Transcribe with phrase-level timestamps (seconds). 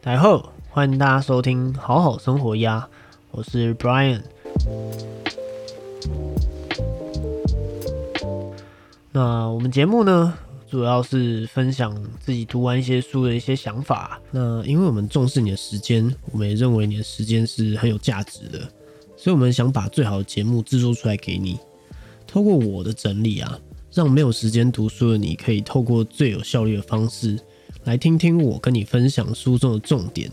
[0.00, 2.88] 大家好，欢迎大家收听《好好生活呀》，
[3.30, 4.22] 我是 Brian。
[9.12, 10.32] 那我们节目呢，
[10.70, 14.18] 主要是分享自己读完一些书的一些想法。
[14.30, 18.60] 那因为我们重视你的时间，我们也认为你的时间是很有价值的，
[19.14, 21.58] 所以我们想把最好的节目制作出来给你。
[22.28, 23.58] 透过我的整理啊，
[23.92, 27.36] 让没有时间读书的你可以透过最有效率的方式。
[27.84, 30.30] 来听听我跟你分享书中的重点，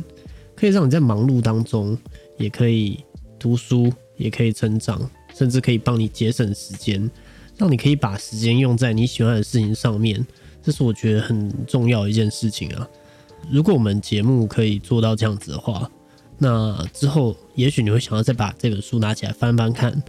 [0.55, 1.97] 可以让你在忙碌当中
[2.37, 2.99] 也可以
[3.39, 7.09] 读书，也可以成长，甚至可以帮你节省时间，
[7.57, 10.25] 让你可以把时间用在你喜欢的事情上面。
[10.61, 12.89] 这是我觉得很重要一件事情啊！
[13.49, 15.89] 如果我们节目可以做到这样子的话，
[16.39, 20.03] 那之后也许你会想要再把这本书拿起来翻翻看，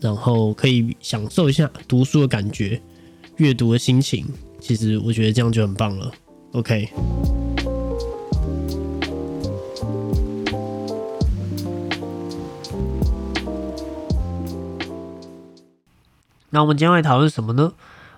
[0.00, 2.80] 然后可以享受一下读书的感觉、
[3.36, 4.26] 阅读的心情。
[4.58, 6.12] 其实我觉得这样就很棒了。
[6.52, 6.88] OK，
[16.50, 17.72] 那我们今天会讨论什么呢？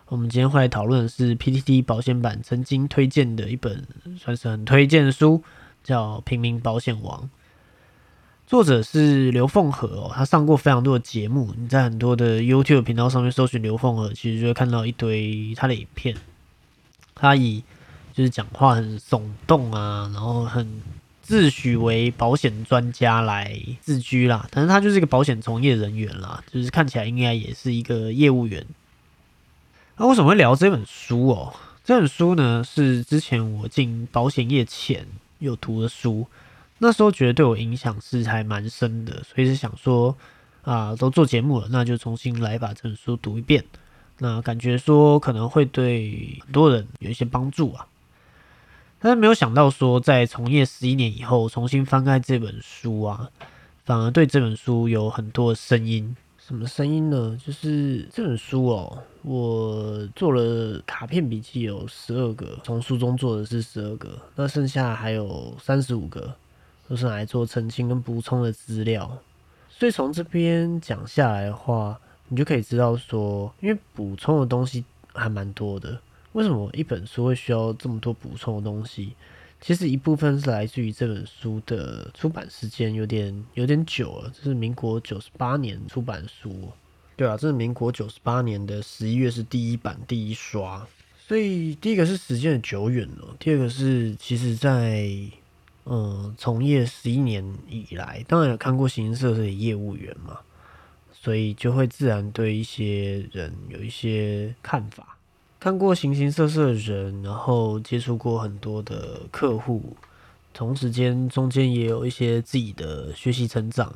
[0.09, 3.87] 我们今天会来讨论的是 PTT 保险版曾经推荐的一本，
[4.19, 5.43] 算是很推荐的书，
[5.83, 7.23] 叫《平民保险王》。
[8.53, 11.55] 作者是刘凤和哦，他上过非常多的节目。
[11.57, 16.15] 你在很多的 YouTube 频道上面搜寻刘凤和，其实就会看到一堆他的影片。
[17.15, 17.65] 他以
[18.13, 20.83] 就是讲话很耸动啊，然后很
[21.23, 28.67] 自诩为保险专家来自居啦，但是他就是一个保险从业人员啦，就是看起来应该也是一个业务员。
[29.97, 31.55] 那为什么会聊这本书哦？
[31.83, 35.07] 这本书呢是之前我进保险业前
[35.39, 36.27] 有读的书，
[36.85, 40.17] 那时候觉得对我影响是还蛮深的，所以是想说
[40.63, 43.65] 啊，都做节目了，那就重新来把这本书读一遍。
[44.19, 47.87] 那感觉说可能会对很多人有一些帮助啊。
[48.99, 53.31] 但是没有想到说，在从业十一年以后，重新翻开这本书啊，
[53.85, 56.17] 反而对这本书有很多声音。
[56.37, 57.39] 什么声音呢？
[57.47, 66.35] 就是这本书哦，我做了卡片笔记有十二个，从书中做的是十二个，那剩下还有三十五个，
[66.93, 69.19] 都是来做澄清跟补充的资料。
[69.71, 71.99] 所以从这边讲下来的话，
[72.29, 75.99] 你就可以知道说，因为补充的东西还蛮多的。
[76.33, 79.15] 为什么一本书会需要这么多补充的东西？
[79.59, 86.69] 其实一部分是来自于这本书的出版时间有点有点久了，这是民国九十八年出版书。
[87.17, 90.87] 对啊，这是民国九十八年的十一月是第一版第一刷，
[91.27, 95.09] 所以第一个是时间的久远了，第二个是其实在
[95.85, 100.39] 嗯从业十一年以来，当然有看过形形色色的业务员嘛，
[101.13, 105.17] 所以就会自然对一些人有一些看法。
[105.59, 109.97] 看过形形色色的人，然后接触过很多的客户，
[110.53, 113.93] 同时间中间也有一些自己的学习成长，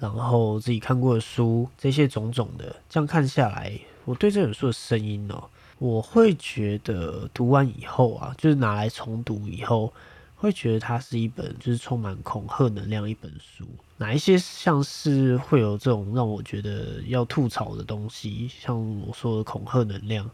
[0.00, 5.44] 然后自己看过的书，这些种种的，这样看下来，我对这本书的声音哦，
[5.78, 9.92] 我会觉得读完以后啊，就是拿来重读以后，
[10.44, 13.64] 会觉得它是一本就是充满恐吓能量一本书。
[13.96, 20.30] 哪一些像是会有这种让我觉得要吐槽的东西，像我说的恐吓能量。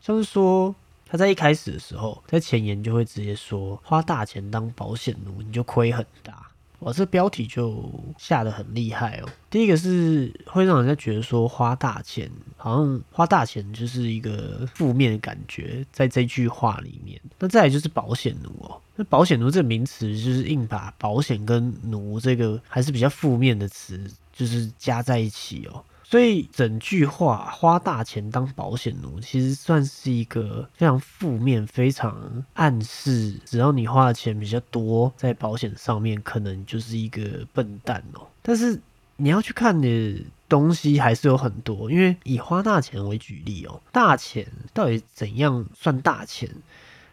[0.00, 6.49] 像是说，他在一开始的时候，在前言就会直接说，花大钱当保险奴，你就亏很大。
[6.80, 9.28] 哇，这标题就下的很厉害哦。
[9.50, 17.20] 第一个是会让人家觉得说，花大钱好像花大钱就是一个负面的感觉，在这句话里面。
[17.38, 25.84] 那再来就是保险奴哦，那保险奴这个名词就是硬把保险跟奴这个还是比较负面的词，就是加在一起哦。
[26.10, 38.26] 所以整句话花大钱当保险奴，其实算是一个非常负面、非常暗示，只要你花的钱比较多在保险上面，可能就是一个笨蛋哦。
[38.42, 38.80] 但是
[39.18, 44.44] 你要去看的东西还是有很多，因为以花大钱为举例哦，大钱
[44.74, 46.50] 到底怎样算大钱？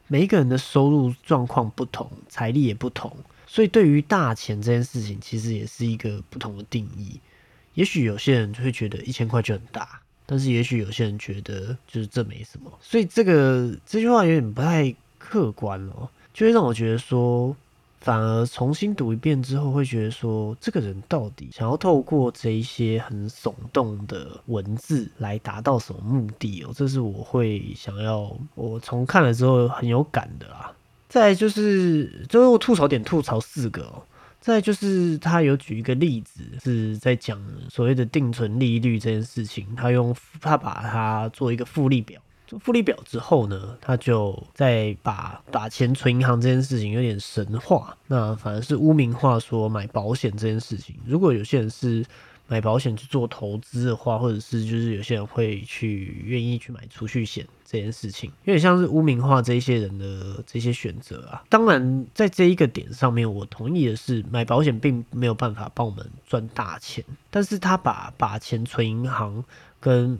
[0.07, 7.19] 每一个人的收入状况不同，财力也不同，所以对于大钱这件事情，其实也是一个不同的定义。
[7.77, 17.56] 也许有些人就会觉得一千块就很大，但是也许有些人觉得就是这没什么，所以这个这句话有点不太客观哦，就会让我觉得说，
[18.01, 26.71] 反而重新读一遍之后，会觉得说，这个人到底想要透过这一些很耸动的文字来达到什么目的哦？
[26.75, 30.74] 这是我会想要我从看了之后很有感的啦。
[31.07, 34.01] 再就是，最后吐槽点吐槽四个哦。
[34.48, 37.38] 再就是他有举一个例子，是在讲
[37.70, 42.22] 所谓的定存利率这件事情，他用他把它做一个复利表。
[42.46, 50.96] 做复利表之后呢，他就再把把钱存银行这件事情有点神话，那反而是污名化说买保险这件事情。
[51.06, 52.06] 如果有些人是
[52.48, 61.44] 买保险去做投资的话，或者是就是有些人会去愿意去买储蓄险这件事情，有点像是污名化这些人的这些选择啊。
[61.50, 69.44] 当然，在这一个点上面，我同意的是买保险并没有办法帮我们赚大钱，但是他把把钱存银行
[69.80, 70.18] 跟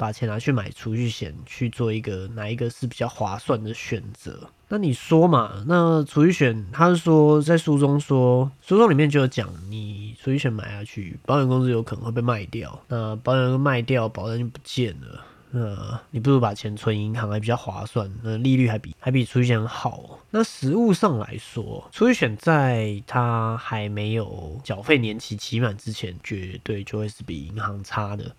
[0.00, 4.48] 把钱拿去买储蓄险，去做一个哪一个是比较划算的选择？
[4.68, 5.62] 那你说嘛？
[5.66, 15.22] 那储蓄险，他是说在书中说，书中里面就有讲，你储蓄险买下去，保险公司有可能会被卖掉，那保险公卖掉，保单就不见了。
[15.50, 20.18] 那你不如把钱存银行还比较划算，那利率还比还比储蓄险好。
[20.30, 28.34] 那实物上来说，储蓄险在它还没有缴费年期期满之前，绝对就会是比银行差的。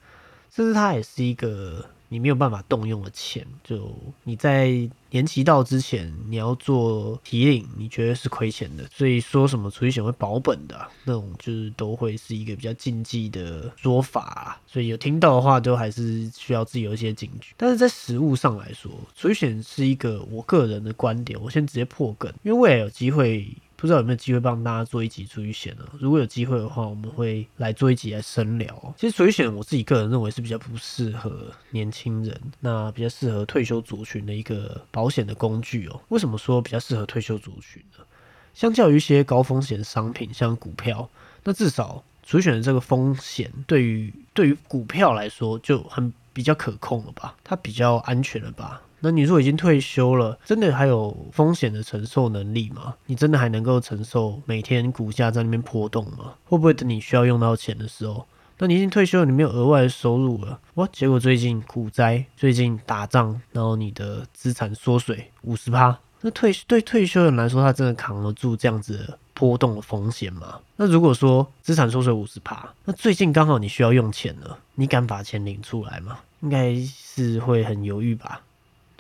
[0.53, 3.89] 甚至它也是一个你没有办法动用的钱，就
[4.24, 4.68] 你在
[5.12, 8.86] 年期到之前你要做提领，你觉得是亏钱的。
[8.92, 14.59] 所以说什么储蓄险会保本的那种，就是都会是一个比较禁忌的说法。
[14.68, 17.54] 所以有听到的话，都还是需要自己有一些警觉。
[17.56, 23.47] 但是在实物上来说，储蓄险是一个我个人的观点，我先直接破梗，因为未来有机会。
[23.81, 25.83] 不知道有没有机会帮大家做一集储蓄险呢？
[26.00, 28.94] 如果有机会的话，我们会来做一集来深聊。
[28.95, 36.00] 其实储蓄险我自己个人认为是比较不适合年轻人，那比较适合退休族群的一个保险的工具哦。
[36.10, 38.06] 为什么说比较适合退休族群呢？
[38.54, 41.10] 相较于一些高风险商品，像股票，
[41.44, 47.36] 那至少储蓄险的这个风险对于对于股票来说就很比较可控了吧？
[47.44, 48.80] 它比较安全了吧？
[49.03, 52.94] 那你说已经退休了，真的还有风险的承受能力吗？
[53.07, 56.36] 你真的还能够承受每天股价在那边波动吗？
[56.45, 58.25] 会不会等你需要用到钱的时候，
[58.59, 60.88] 那你已经退休了，你没有额外的收入了，哇！
[60.94, 70.59] 结果最近股灾，最近打仗，然后你的资产缩水五十趴，那退对退休人来说，他真的扛得住这样子的波动的风险吗？
[70.75, 76.19] 那如果说资产缩水五十趴，那最近刚好你需要用钱了，你敢把钱领出来吗？
[76.42, 78.44] 应该是会很犹豫吧。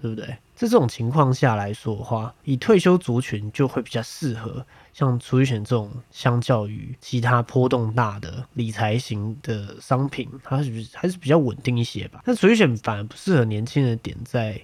[0.01, 0.25] 对不对？
[0.55, 12.21] 在这种情况下来说的话，以退休族群就会比较适合像储蓄险这种，相较于其他波动大的理财型的商品，它是还是比较稳定一些吧。
[12.25, 14.59] 那储蓄险反而不适合年轻人，点在。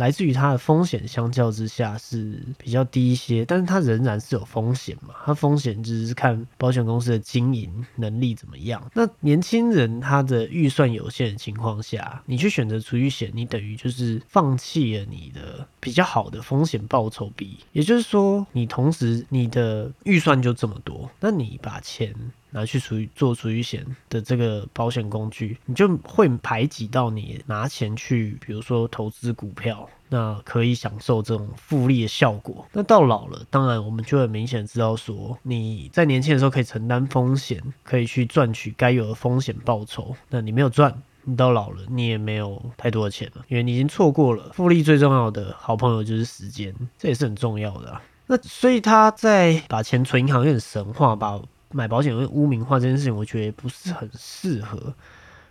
[0.00, 5.14] 来自于它的风险相较之下是比较低一些，但是它仍然是有风险嘛？
[5.26, 8.82] 它风险只是看保险公司的经营能力怎么样。
[8.94, 17.58] 那年轻人他的预算有限的情况下，你去选择储蓄险，你等于就是放弃了你的比较好的风险报酬比。
[17.72, 22.14] 也就是说，你同时你的预算就这么多，那你把钱。
[22.50, 32.66] 拿去储做储蓄险的这个保险工具，你就会排挤到你拿钱去，比如说投资股票，那可以享受这种复利的效果。
[32.72, 40.14] 那到老了，当然我们就很明显知道说，你在年轻的时候可以承担风险，可以去赚取该有的风险报酬。
[40.28, 48.00] 那你没有赚，你到老了你也没有太多的钱了，因为你已经错过了复利最重要的好朋友就是时间，这也是很重要的。
[48.26, 51.40] 那所以他在把钱存银行有点神话吧。
[51.72, 54.92] 买保险会污名化这件事情，我觉得不是很适合，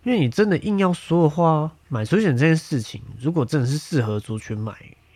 [0.04, 4.74] 因为你真的硬要说的话，买储蓄险这件事情，如果真的是适合族群买，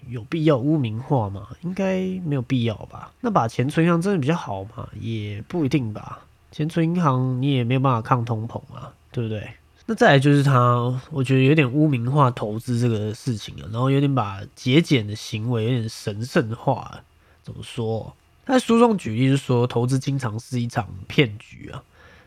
[0.09, 1.47] 有必要污名化吗？
[1.61, 3.11] 应该没有必要吧。
[3.21, 4.87] 那把钱存银行真的比较好吗？
[4.99, 6.25] 也不一定吧。
[6.51, 9.47] 钱存银行你也没有办法抗通膨啊，对不对？
[9.85, 17.01] 那再来就是他，我觉得有点污名化投资这个事情啊，然后有点把节俭的行为有点神圣化，
[17.41, 18.15] 怎么说？
[18.45, 21.81] 他在书中举例是说，投资经常是一场骗局啊。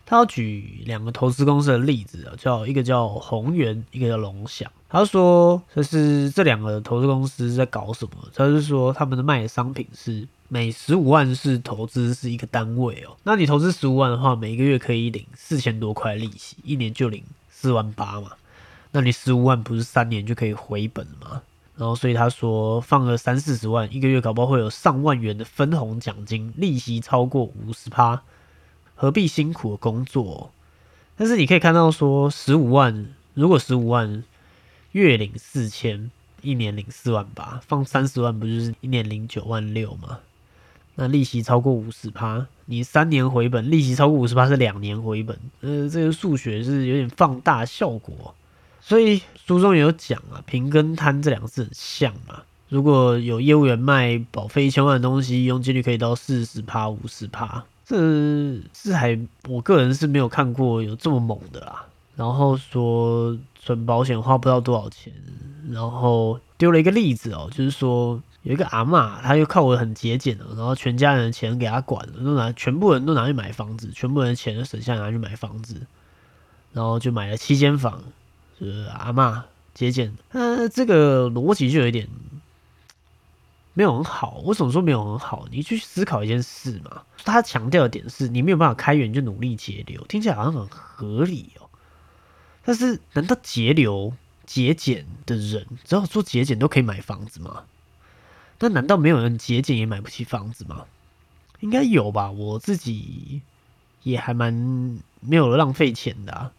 [0.09, 4.71] 他要举两个投资公司的例子啊，叫一个叫宏源，一个叫龙翔。
[4.89, 8.13] 他说，这是这两个投资公司在搞什么？
[8.33, 13.17] 他是说，他们的卖的商品是每十五万是投资是一个单位哦。
[13.25, 18.31] 那你投资十五万的话，每个月可以领四千多块利息，一年就领四万八嘛。
[18.93, 21.43] 那你十五万不是三年就可以回本吗？
[21.77, 28.23] 然后，所以他说放个三四十万，一个月搞不好会有上万元的分红奖金，利息超过五十趴，
[28.95, 30.51] 何必辛苦的工作？
[31.17, 34.25] 但是你可以看到说，十五万如果十五万
[34.93, 40.21] 月领四千，一年领四万八，放三十万不就是一年领九万六吗？
[40.95, 48.35] 那利息超过五十趴，你三年回本，利息超过五十趴是两年回本，呃，这个数学是有点放大效果。
[48.87, 52.41] 所以书中也有讲啊，平跟摊这两个字很像嘛。
[52.69, 57.97] 如果有业务员卖保费一千万的东西，佣金率可以到四十趴、五十趴，这
[58.73, 61.85] 是还我个人是没有看过有这么猛的啦。
[62.15, 65.13] 然后说存保险花不知道多少钱，
[65.69, 75.75] 然后丢了一个例子哦，就是说有一个阿嬷，她就靠我很节俭的，然后全家人的钱给她管了，都拿全部人都拿去买房子，全部人的钱都省下拿去买房子，
[76.73, 78.01] 然后就买了七间房，
[78.59, 79.43] 就是阿嬷
[79.75, 82.09] 节俭，呃，这个逻辑就有点
[83.75, 84.39] 没有很好。
[84.45, 85.47] 为什么说没有很好？
[85.51, 91.69] 你去思考一件事嘛，他强调的点是你没有办法开源就努力节流，听起来好像很合理哦。
[92.65, 97.65] 但是，难道节流、节俭的人只要做节俭都可以买房子吗？
[98.59, 100.87] 那难道没有人节俭也买不起房子吗？
[101.61, 102.31] 应该有吧。
[102.31, 103.43] 我自己
[104.03, 106.53] 也还蛮没有浪费钱的啊。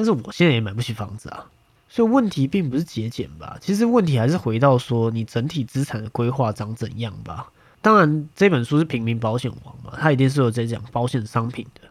[0.00, 1.44] 但是我现在也买不起房子啊。
[1.90, 3.58] 所以问题并不是节俭吧？
[3.60, 7.52] 其实问题还是回到说你整体资产的规划长怎样吧。
[7.82, 11.82] 当然，这本书是平民保险王嘛，它一定是有在讲保险商品的。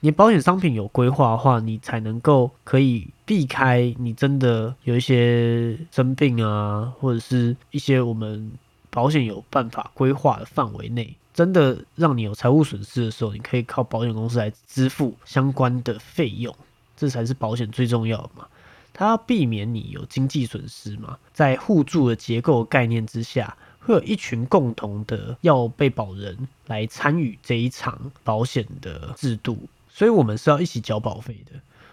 [0.00, 8.52] 你保险商品有规划的话，你才能够可以避开你真的有一些生病啊，或者是一些我们
[8.90, 16.52] 保险有办法规划的范围内，真的让你有财务损失的时候，你可以靠保险公司来支付相关的费用，
[16.98, 18.46] 这才是保险最重要的嘛。
[18.92, 29.68] 它要避免你有经济损失嘛，在互助的结构概念之下，会有一群共同的要被保人来参与这一场保险的制度。
[29.88, 31.52] 所以，我们是要一起交保费的。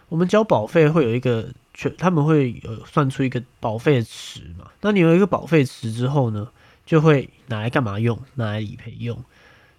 [0.09, 4.71] 我们交保费会有一个全，他们会有算出一个保费池嘛？
[4.81, 6.47] 那你有一个保费池之后呢，
[6.85, 8.17] 就会拿来干嘛用？
[8.35, 9.24] 拿来理赔用。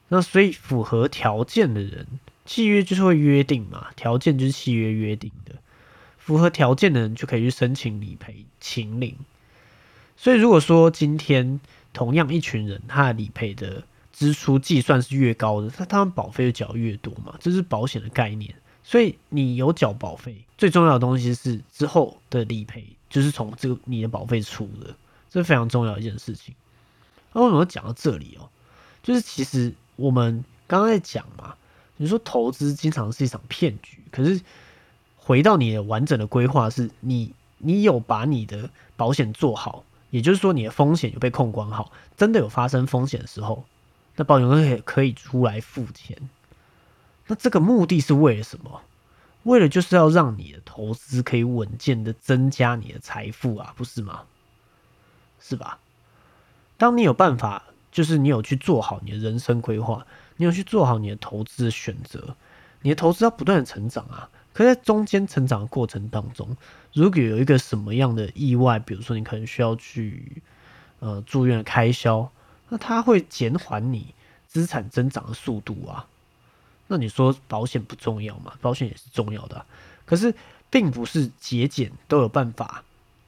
[0.09, 2.07] 那所以符合条件的人，
[2.47, 3.89] 契约就是会约定嘛？
[3.97, 5.57] 条件就是契约约定的，
[6.17, 9.17] 符合条件的人就可以去申请理赔请领。
[10.17, 11.61] 所以，如果说今天
[11.93, 13.83] 同样一群人，他的理赔的。
[14.19, 18.55] 支出计算是越高的，他他们保费就缴越多嘛，这是保险的概念。
[18.83, 24.97] 所以你有缴保费，最重要的东西是之后的理赔，就是从这个你的保费出的，
[25.29, 26.55] 这是非常重要一件事情。
[27.35, 28.49] 那为什么讲到这里哦？
[29.03, 31.55] 就是其实我们刚刚在讲嘛，
[31.97, 34.41] 你说投资经常是一场骗局，可是
[35.17, 43.65] 回到你的完整的规划，是你你有把你的保险做好，也就是说你的风险有被控管好，真的有发生风险的时候。
[44.17, 46.17] 那保险公司可以出来付钱，
[47.27, 48.81] 那这个目的是为了什么？
[49.43, 54.23] 为了就是要让你的投资可以稳健的增加你的财富啊，不是吗？
[55.39, 55.79] 是吧？
[56.79, 57.63] 当你有办法，
[57.93, 62.37] 就是你有去做好你的人生规划，你有去做好你的投资选择，
[62.83, 64.29] 你的投资要不断的成长啊。
[64.53, 66.57] 可在中间成长的过程当中，
[66.93, 70.43] 如果有一个什么样的意外，比如说你可能需要去
[71.01, 72.31] 呃住院的开销。
[72.69, 74.13] 那它会减缓你
[74.49, 76.07] 资产增长的速度啊。
[76.89, 78.55] 那你说保险不重要吗？
[78.61, 79.65] 保险也是重要的，
[80.05, 80.35] 可是
[80.69, 82.83] 并不是节俭都有办法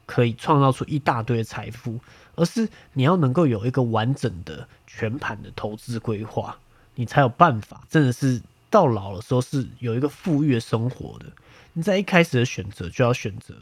[0.07, 2.01] 可以创造出一大堆的财富，
[2.35, 6.59] 而是你要能够有一个完整的全盘的投资规划，
[6.99, 11.27] 你才有办法真的是到老的时候是有一个富裕的生活的。
[11.73, 13.55] 你在一开始的选择就要选择。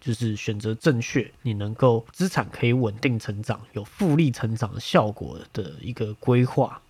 [0.00, 6.82] 就是选择正确，你能够资产可以稳定成长，有复利成长的效果的一个规划，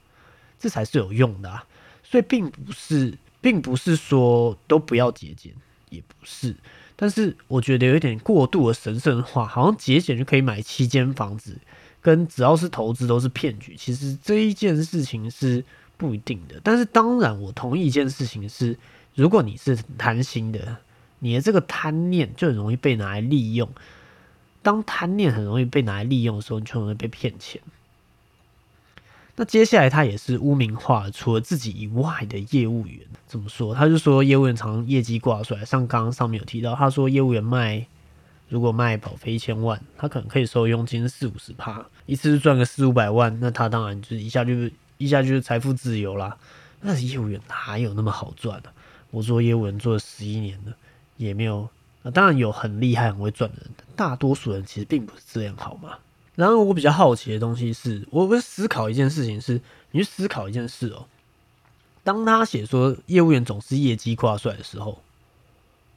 [0.59, 1.65] 这才是有用的啊。
[2.03, 5.55] 所以并不是，并不是说都不要节俭，
[5.91, 6.57] 也不是。
[6.97, 11.57] 但是我觉得有一点过度的神圣化，好像节俭就可以买七间房子，
[12.03, 13.77] 跟只要是投资都是骗局。
[13.77, 15.65] 其实这一件事情是
[15.97, 16.61] 不一定的。
[16.63, 18.79] 但是当然，我同意一件事情是，
[19.15, 20.77] 如果你是贪心的。
[21.21, 23.67] 你的这个贪念就很容易被拿来利用。
[24.61, 27.63] 当贪念很容易被拿来利用的时候，你就容易被骗钱。
[29.37, 33.01] 那接下来他也是污名化除了自己以外的业务员。
[33.27, 33.75] 怎么说？
[33.75, 37.87] 他就说业务员常业绩挂出来，像刚刚上面有提到，他说业务员卖
[38.51, 44.53] 如果卖保费一千万，他可能可以收佣金四五十趴，一次赚个四五百万，那他当然就是一下就
[44.99, 46.37] 一下就是财富自由啦。
[46.81, 48.73] 那业务员哪有那么好赚的？
[49.11, 50.75] 我做业务员做了十一年了。
[51.17, 51.69] 也没有，
[52.03, 55.99] 那当然有很厉害、很会赚的人，大多数人其实并不是这样，好吗？
[56.35, 59.61] 然后我比较好奇的东西是，我会思考一件事情，是
[59.93, 61.07] 你去思考一件事哦。
[62.03, 65.01] 当他写说业务员总是业绩挂帅的时候，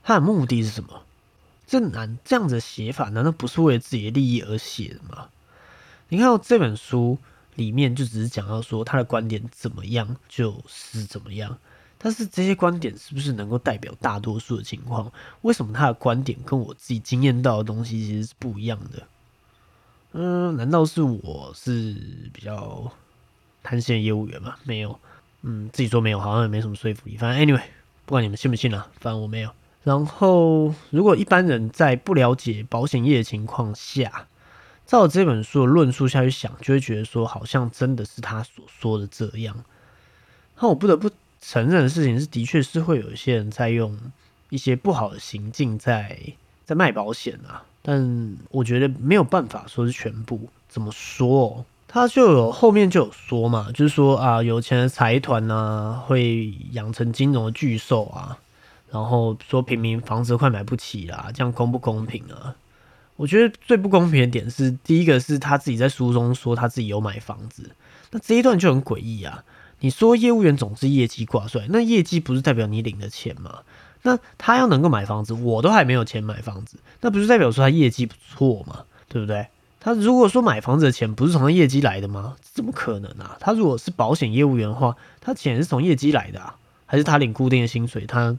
[0.03, 1.01] 他的目的是什么？
[1.65, 5.29] 这难这样子写法，难道不是为了自己的利益而写的吗？
[6.09, 7.17] 你看到这本书
[7.57, 11.57] 里面就只是讲到说他的观点怎么样就是怎么样。
[11.97, 15.11] 但是这些观点是不是能够代表大多数的情况？
[15.41, 19.03] 为什么他的观点跟我自己经验到的东西其实是不一样的？
[20.13, 21.95] 嗯，难道是我是
[22.31, 22.89] 比较
[23.63, 24.55] 贪心的业务员吗？
[24.63, 24.97] 没有，
[25.41, 27.17] 嗯，自己说没有，好像也没什么说服力。
[27.17, 27.63] 反正 anyway，
[28.05, 29.51] 不管你们信不信啦，反正我没有。
[29.83, 34.27] 然后，如果一般人在不了解保险业的情况下，
[34.87, 39.55] 照这本书的论述下去想，就会觉得说，好像真的是他所说的这样。
[40.59, 43.95] 那我不得不承认的事情是，的确是会有一些人在用
[44.49, 46.17] 一些不好的行径在
[46.65, 47.63] 在卖保险啊。
[47.81, 50.49] 但我觉得没有办法说是全部。
[50.69, 51.65] 怎么说？
[51.87, 58.37] 他就有后面就有说嘛，就是说啊，有钱的财团呢会养成金融的巨兽啊。
[58.89, 62.55] 然后说平民房子快买不起啦，这样公不公平啊？
[63.17, 67.71] 我觉得最不公平的点是，第一个是他自己在书中说他自己有买房子，
[68.11, 69.43] 那这一段就很诡异啊。
[69.79, 73.59] 你说业务员总是业绩挂帅，那业绩不是代表你领的钱吗？
[74.03, 78.85] 那他要能够买房子，我都还没有钱买房子，那不是代表说他业绩不错吗？
[79.09, 79.47] 对不对？
[79.79, 82.35] 他如果说买房子的钱不是从他业绩来的吗？
[82.41, 83.35] 怎么可能啊？
[83.39, 86.55] 他如果是保险业务员的话，他钱是从业绩来的啊？
[86.85, 88.05] 还是他领固定的薪水？
[88.05, 88.37] 他？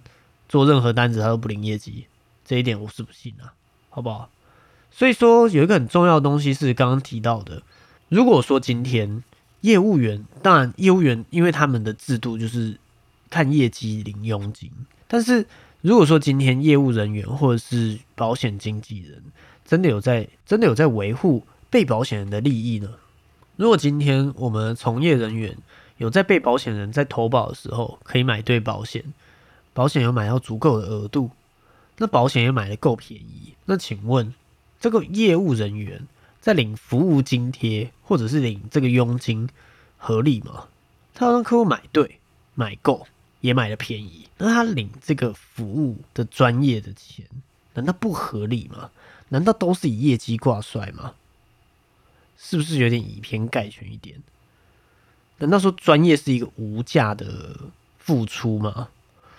[0.49, 2.07] 做任何单子他都不领业绩，
[2.43, 3.53] 这一点我是不信啊，
[3.91, 4.31] 好不好？
[4.90, 7.62] 所以说有一个很重要的东西是刚刚提到的，
[8.09, 9.23] 如果说今天
[9.61, 12.78] 业务员，当然业务员因为他们的制度就是
[13.30, 14.71] 看业绩领佣金，
[15.07, 15.47] 但是
[15.80, 19.23] 如果说今天业务人员或者是保险经纪人
[19.64, 22.90] 真的有在真的有在维护被保险人的利益呢？
[23.57, 25.57] 如果今天我们从业人员
[25.97, 29.04] 有在被保险人在投保的时候可以买对保险。
[29.75, 31.30] 保险有买到足够的额度，
[31.99, 34.35] 那保险也买的够便宜，那请问
[34.81, 36.07] 这个业务人员
[36.41, 39.49] 在领服务津贴或者是领这个佣金
[39.97, 40.69] 合理吗？
[41.15, 42.21] 他要让客户买对、
[42.55, 43.07] 买够，
[43.41, 47.27] 也买的便宜，那他领这个服务的专业的钱，
[47.75, 48.91] 难道不合理吗？
[49.31, 51.15] 难道都是以业绩挂帅吗？
[52.39, 54.17] 是不是有点以偏概全一点？
[55.39, 57.57] 难道说专业是一个无价的
[57.99, 58.89] 付出吗？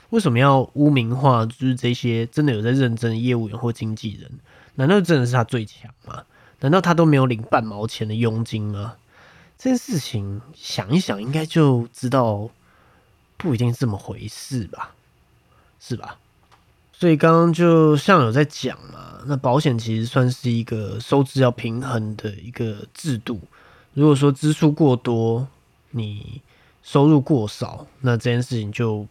[0.10, 1.46] 为什么要污名化？
[1.46, 4.30] 就是这些真的有在认真业务员或经纪人，
[4.79, 6.23] 难道真的是他最强吗？
[6.61, 8.95] 难道他都没有领半毛钱的佣金吗？
[9.57, 12.49] 这件事情想一想，应该就知道
[13.35, 14.95] 不一定这么回事吧？
[15.81, 16.17] 是吧？
[16.93, 23.41] 所以刚刚就像有在讲嘛，那保险其实算是一个收支要平衡的一个制度。
[23.93, 25.45] 如果说支出过多，
[25.91, 26.41] 你
[26.83, 29.05] 收入过少，那这件事情就。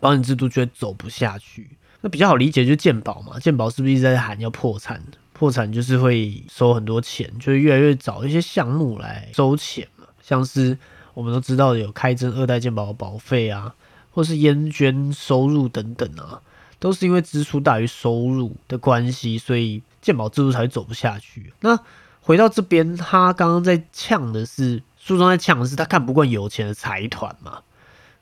[0.00, 1.70] 保险制度就会走不下去。
[2.04, 5.02] 那比较好理解就是健保嘛，健保是不是一直在喊要破产？
[5.32, 10.04] 破产就是会收很多钱，就是越来越找一些项目来收钱嘛。
[10.20, 10.76] 像是
[11.14, 13.74] 我们都知道有开征二代健保的保费啊，
[14.10, 16.42] 或是烟捐收入等等啊，
[16.78, 21.54] 都是因为支出大于收入的关系，所以健保制度才会走不下去。
[21.60, 21.78] 那
[22.20, 27.62] 回到这边，他刚刚在呛的是书中在呛的是他看不惯有钱的财团嘛。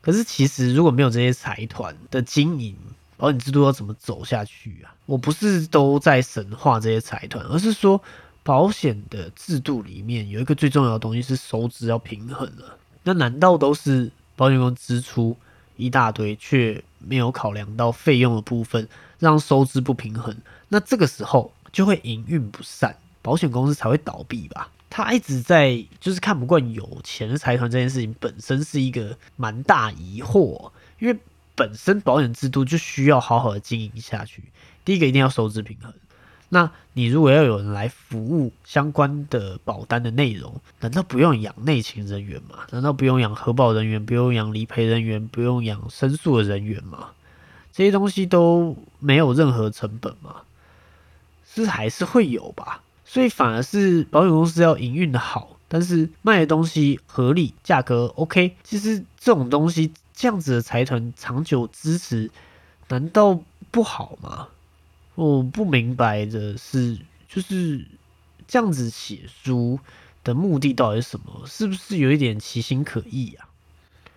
[0.01, 2.77] 可是，其实如果没有这些财团的经营，
[3.23, 4.91] 保险制度要怎么走下去啊？
[5.07, 8.03] 我不是都在神话这些财团，而是说
[8.43, 12.77] 保险的制度里面有一个最重要的东西是收支要平衡了。
[13.05, 15.37] 那难道都是保险公司支出
[15.77, 18.89] 一大堆，却没有考量到费用的部分，
[19.21, 20.37] 让收支不平衡？
[20.69, 24.69] 那这个时候就会营运不善，保险公司才会倒闭吧？
[24.91, 31.17] 他一直在就是看不惯有钱的财团这件事情本身是一个蛮大疑惑，因为
[31.55, 34.45] 本身保险制度就需要好好的经营下去。
[34.85, 35.93] 第一个一定要收支平衡，
[36.49, 42.67] 那你如果要有人来服务相关的保单的内容，难道不用养内勤人员吗？
[42.71, 47.11] 难道不用养核保人员，不用养理赔人员，不用养申诉的人员吗？
[47.73, 50.43] 这些东西都没有任何成本吗？
[51.47, 52.83] 是还是会有吧？
[53.05, 58.57] 所以反而是保险公司要营运的好，但是卖的东西合理，价格 OK。
[58.65, 62.31] 其实这种东西这样子的财团长久支持，
[62.87, 64.47] 难道不好吗？
[65.17, 66.97] 我不明白的是，
[67.29, 67.85] 就是
[68.47, 69.81] 这样子写书
[70.23, 71.43] 的目的到底是什么？
[71.45, 73.49] 是不是有一点其心可疑啊？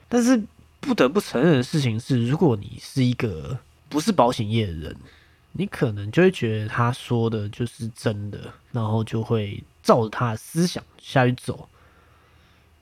[0.08, 0.44] 但是
[0.80, 3.58] 不得不承认的事情是，如果你是一个
[3.89, 4.96] 不是保险业的人。
[5.54, 11.68] 你可能就会觉得他说的就是真的，然后就会照着他的思想下去走，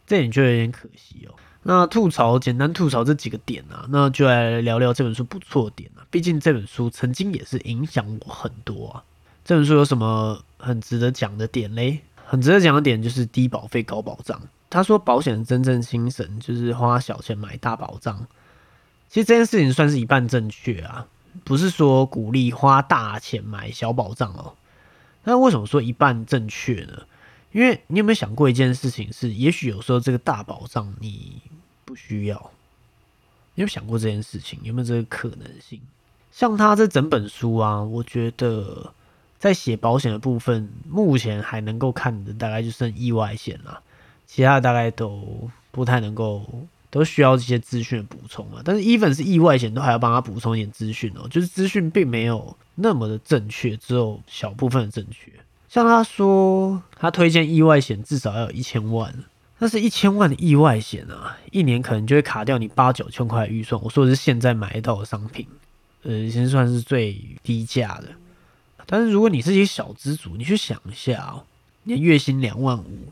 [0.06, 1.36] 这点就有点可惜哦。
[1.64, 6.06] 那吐槽，简单吐槽这几个点啊，那就来聊聊这本书不错的点啊。
[6.12, 9.04] 毕竟这本书曾经也是影响我很多啊。
[9.46, 12.02] 这本书有什么很值得讲的点嘞？
[12.26, 14.42] 很值得讲的点就是低保费高保障。
[14.70, 18.26] 他说保险的真正精神就是花小钱买大保障。
[19.10, 21.08] 其实这件事情算是一半正确啊。
[21.44, 24.54] 不是说鼓励花大钱买小保障哦，
[25.24, 26.94] 那为什么说一半正确呢？
[27.54, 31.42] 因为你有没有想过一件事情是，也许有时候这个大保障你
[31.86, 32.52] 不需要？
[33.56, 34.60] 你有想过这件事情？
[34.64, 35.80] 有没有这个可能性？
[36.32, 38.92] 像他这整本书啊，我觉得
[39.38, 43.80] 在写保险的部分，目前还能够看的大概就剩意外险了，
[44.26, 46.44] 其他的大概都不太能够，
[46.90, 48.64] 都需要这些资讯的补充了。
[48.66, 55.32] 但是，even 是意外险，都还要帮他补充一点资讯哦，就是资讯并没有那么的正确，只有小部分的正确。
[55.74, 59.12] 像他说，他推荐意外险至少要有一千万。
[59.58, 63.82] 但是一千万的意外险啊，一年可能就会卡掉你八九千块预算。
[63.82, 65.48] 我说的是现在买到的商品，
[66.04, 68.10] 呃，已经算是最低价的。
[68.86, 71.44] 但是如果你是一个小资族，你去想一下哦，
[71.82, 73.08] 你的月薪两万五，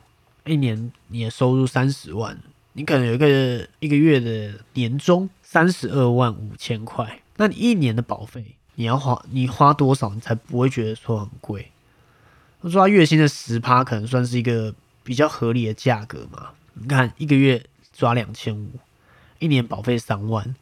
[0.46, 2.38] 一年你的收入三十万，
[2.74, 8.46] 你可能有一个一个月的年终三十二万五千块，那你一年的保费
[8.76, 11.72] 你要花，你花多少你才不会觉得说很贵？
[12.62, 14.74] 他说他月薪的十趴，可能算是一个。
[15.04, 16.50] 比较合理的价格嘛？
[16.76, 18.70] 你看一个月抓两千五，
[19.40, 20.56] 一年保费三万，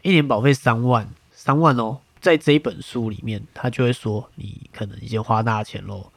[0.00, 6.10] 一年保费三万，三万哦，在这一本书里面，他就会说你可能已经花大钱喽，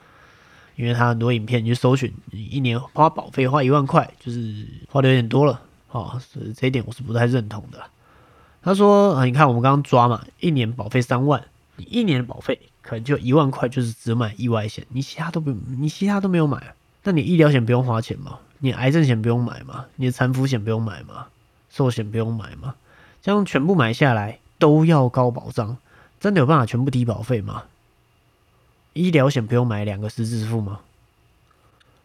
[0.78, 7.84] 因为他很多影片你去搜寻，你一年花保费花一万块，就是花的有点多了哦，所以这一点我是不太认同的。
[8.64, 11.44] 他说啊，你看我们刚刚抓嘛，一年保费三万，
[11.76, 16.76] 你一年的保费可能就一万块，就是只买意外险，你其他都不，你其他都没有买。
[17.04, 18.40] 那你医疗险不用花钱吗？
[18.60, 19.86] 你癌症险不用买吗？
[19.96, 21.28] 你的残服险不用买吗？
[21.72, 22.76] 寿险不用买吗？
[23.24, 25.78] 这样全部买下来都要高保障，
[26.20, 27.64] 真的有办法全部低保费吗？
[28.94, 30.80] 医疗险不用买两个十字付吗？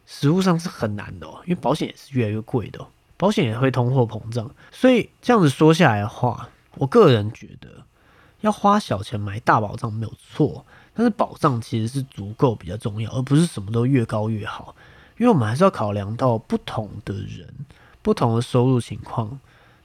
[0.06, 2.84] 实物上是很难的哦，因为保险也是越来越贵的，
[3.16, 7.68] 保险也会通货膨胀，所以这样子说下来的话，我个人觉得
[8.40, 14.74] 要花小钱买大保障没有错，但是保障其实是足够比较重要，而不是什么都越高越好。
[15.18, 17.46] 因为我们还是要考量到不同的人、
[18.00, 19.38] 不同的收入情况，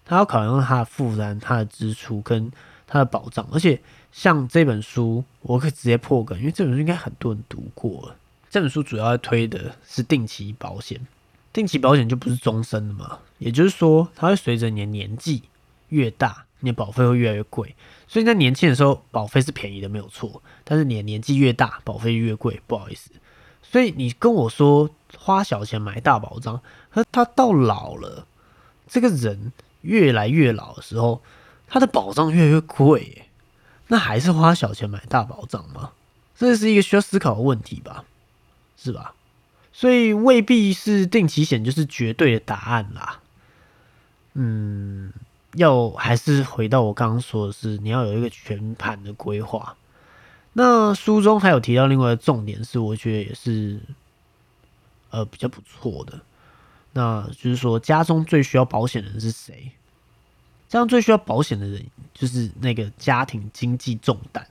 [0.05, 2.49] 他要考量他的负担、他的支出跟
[2.87, 3.45] 他的保障。
[3.51, 3.81] 而且
[4.13, 8.15] 像这本书，我可以直接破梗，因为这本书应该很多人读过。
[8.49, 11.05] 这本书主要推的是定期保险，
[11.51, 15.43] 定期保险就不是终身的嘛，也就是说，它会随着你的年纪
[15.89, 17.75] 越大，你的保费会越来越贵。
[18.07, 20.41] 所以在年轻的时候，保费是便宜的，没有错。
[20.63, 23.11] 但是你的年纪越大，保费越贵，不好意思。
[23.61, 24.89] 所以你跟我说。
[25.17, 28.27] 花小钱买大保障，可他到老了，
[28.85, 31.21] 这个人越来越老的时候，
[31.67, 33.23] 他的保障越来越贵，
[33.87, 35.93] 那还是花小钱买大保障吗？
[36.35, 38.03] 这是一个需要思考的问题吧，
[38.77, 39.15] 是吧？
[39.71, 43.21] 所以未必是定期险就是绝对的答案啦。
[44.33, 45.13] 嗯，
[45.55, 49.75] 要还是回到我刚刚说的是，你要有一个全盘的规划。
[50.53, 53.79] 那书中还有提到另外的重点是，我觉得也是。
[55.11, 56.19] 呃，比较不错的，
[56.91, 59.71] 那就是说，家中最需要保险的人是谁？
[60.67, 64.45] 家中最需要保险的人，就是那个家庭经济重担，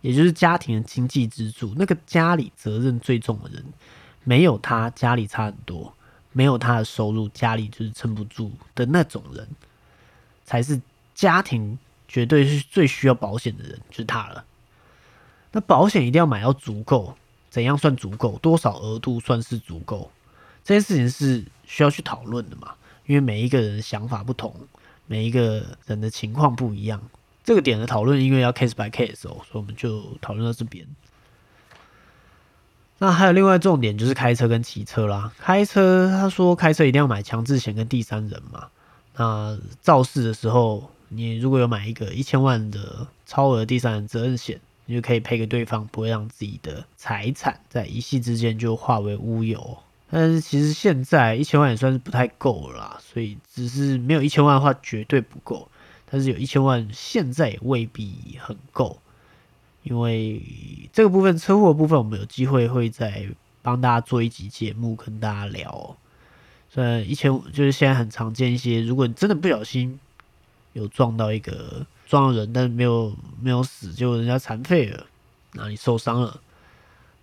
[0.00, 3.64] 也就是家庭的经济支柱，那个家里责任最重的人，
[4.24, 5.92] 没有他，家里差很多；
[6.32, 9.46] 没有他的收入，家里就是撑不住的那种人，
[10.44, 10.80] 才是
[11.14, 14.44] 家庭绝对是最需要保险的人，就是他了。
[15.52, 17.16] 那保险一定要买到足够。
[17.50, 18.36] 怎样算足够？
[18.38, 20.10] 多少额度算是足够？
[20.64, 22.74] 这件事情是需要去讨论的嘛？
[23.06, 24.52] 因为每一个人想法不同，
[25.06, 27.00] 每一个人的情况不一样。
[27.44, 30.84] 这个点的讨论，因为要 case by case 哦，所以我们就讨论到这边。
[32.98, 35.32] 那还有另外重点就是开车跟骑车啦。
[35.38, 38.68] 开车，他说开车一定要买强制险跟第三人嘛。
[39.16, 44.60] 那肇事的时候，你如果有买一个一千万的超额第三人责任险。
[44.86, 49.78] 你就可以赔给对方，不会让自己的财产在一夕之间就化为乌有。
[50.10, 55.66] 但是其实现在一千万也算是不太够了啦，所以只是没有一千万的话绝对不够。
[56.04, 58.98] 但是有一千万现在也未必很够，
[59.84, 60.42] 因为
[60.92, 63.26] 这个部分车祸部分，我们有机会会再
[63.62, 65.96] 帮大家做一集节目跟大家聊。
[66.74, 70.00] 虽然一千就是现在很常见一些，如果你真的不小心
[70.72, 71.86] 有撞到一个。
[72.06, 75.06] 撞到人，但是没有没有死，就人家残废了，
[75.54, 76.38] 那你受伤了，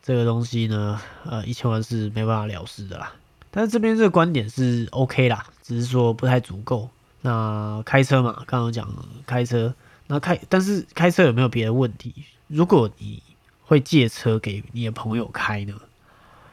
[0.01, 3.13] 这个东西呢，呃，一千万是没办法了事的啦。
[3.51, 6.89] 但是这边这个观点是 OK 啦，只是说不太足够。
[7.21, 8.91] 那开车嘛，刚刚讲
[9.27, 9.73] 开车，
[10.07, 12.11] 那开，但是开车有没有别的问题？
[12.47, 13.21] 如果你
[13.63, 15.75] 会借车给你的朋友开呢？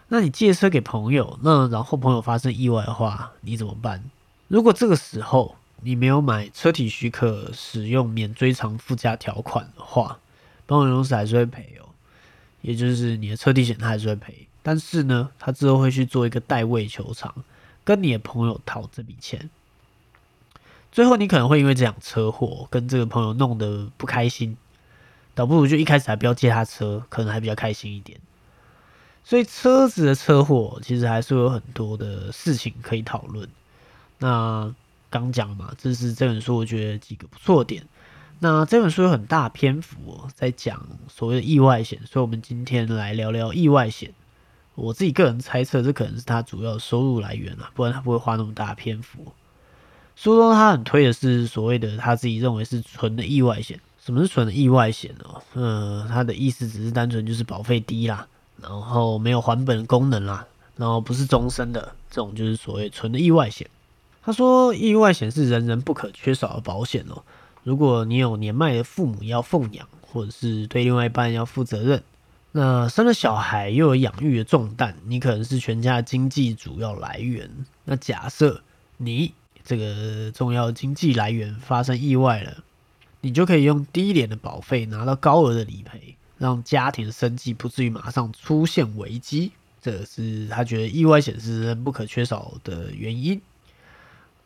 [0.09, 4.03] 那你借车给朋友，那然后朋友发生意外的话，你怎么办？
[4.49, 10.19] 如果这个时候，你没有买车体许可使用免追偿附加条款的话，
[10.67, 11.85] 保险公司还是会赔哦。
[12.63, 17.33] 也就是你的车体险它还是会赔，但是呢，他之后会去做一个代位求偿，
[17.85, 19.51] 跟你的朋友讨这笔钱。
[20.91, 24.57] 最后你可能会因为这场车祸跟这个朋友弄得不开心，
[25.35, 28.19] 倒不如就一开始还不要借他车，可能还比较开心一点。
[29.29, 33.47] 所以车子的车祸其实还是有很多的事情可以讨论。
[34.17, 34.75] 那
[35.11, 37.87] 刚讲嘛，这是这本书我觉得几个不错点。
[38.39, 44.15] 那这本书有很大篇幅哦，在讲所谓的意外险，所以我们今天来聊聊意外险。
[44.75, 49.31] 我自己个人猜测，这可能是他主要收入来源了，不然他不会花那么大篇幅。
[50.17, 53.79] 书中他很推的是所谓的他自己认为是纯的意外险。
[54.03, 55.25] 什么是纯的意外险呢？
[55.53, 58.27] 嗯，他的意思只是单纯就是保费低啦，
[58.63, 63.69] 然后没有还本功能啦，然后不是终身的这种就是所谓纯的意外险。
[64.23, 67.23] 他说，意外险是人人不可缺少的保险哦。
[67.65, 72.03] 如果你有年迈的父母要奉养，或者是对另外一半要负责任，
[72.53, 77.51] 那生了小孩又有养育的重担，你可能是全家经济主要来源。
[77.85, 78.63] 那假设
[78.99, 79.33] 你
[79.65, 82.59] 这个重要经济来源发生意外了，
[83.23, 89.53] 你就可以用低廉的保费拿到高额的理赔，让家庭生计不至于马上出现危机。
[89.81, 93.41] 这是他觉得意外险是人不可缺少的原因。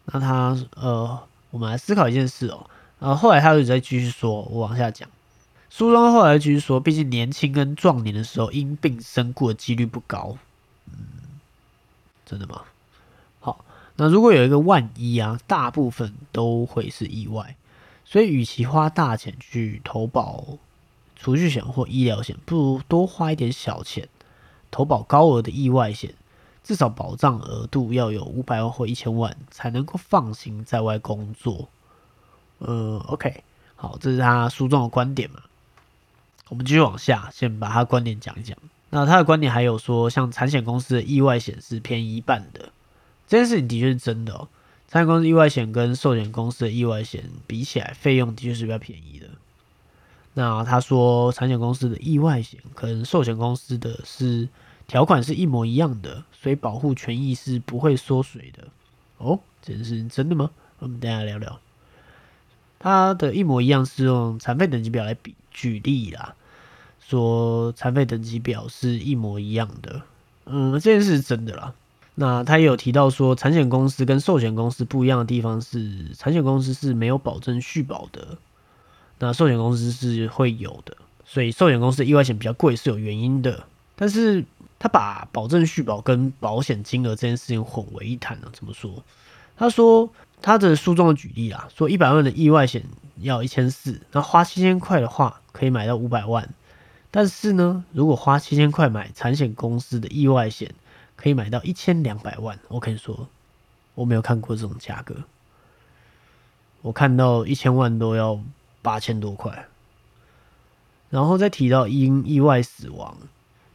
[0.06, 2.68] 那他呃，我们来思考一件事哦。
[2.98, 5.08] 然后来他就在继续说，我往下讲。
[5.70, 10.36] 书中后来继续说，毕竟年轻跟壮年的时候因病身故的几率不高。
[10.86, 10.94] 嗯，
[12.26, 12.62] 真的吗？
[13.40, 13.64] 好，
[13.96, 17.56] 那如果有一个万一啊，大部分都会是意外。
[18.04, 20.44] 所以，与其花大钱去投保
[21.22, 24.08] 储蓄险或医疗险，不如多花一点小钱
[24.72, 26.12] 投保高额的意外险，
[26.64, 31.68] 至少保障额度要有五百万或一千万，才能够放心在外工作。
[32.58, 33.44] 呃，OK，
[33.76, 35.42] 好，这是他书中的观点嘛？
[36.48, 38.58] 我们继续往下，先把他观点讲一讲。
[38.90, 42.70] 那他的观点还有说，像产险公司的意外险是便宜一半的，
[43.28, 44.48] 这件事情的确是真的哦。
[44.88, 49.28] 产险公司意外险跟寿险公司的意外险比起来，费用的确是比较便宜的。
[50.34, 54.48] 那他说，产险公司的意外险跟寿险公司的是
[54.86, 58.64] 条款是一模一样的，所以保护权益是不会缩水的。
[59.18, 60.50] 哦，这是真的吗？
[60.78, 61.60] 我们等下聊聊。
[62.78, 66.34] 它的一模一样是用残废等级表来比举例啦，
[66.98, 70.02] 说残废等级表是一模一样的，
[70.46, 71.74] 嗯，这件事是真的啦。
[72.14, 78.36] 那他也有提到说，产险公司跟寿险公司不一样的地方是，产险公司是没有保证续保的，
[79.22, 83.64] 那寿险公司是会有的，所以寿险公司的意外险比较贵是有原因的。
[83.94, 84.44] 但是
[84.78, 89.02] 他把保证续保跟保险金额这件事情混为一谈了，怎么说？
[89.56, 90.10] 他说。
[90.44, 92.82] 他的书中的举例啊，说一百万的意外险
[93.20, 96.52] 要一千四，那花七千块的话可以买到五百万。
[97.12, 100.74] 但是呢，如果花七千块买产险公司的意外险，
[101.14, 102.58] 可以买到一千两百万。
[102.66, 103.28] 我可以说，
[103.94, 105.14] 我没有看过这种价格，
[106.80, 108.40] 我看到一千万都要
[108.82, 109.66] 八千多块。
[111.08, 113.16] 然后再提到因意外死亡，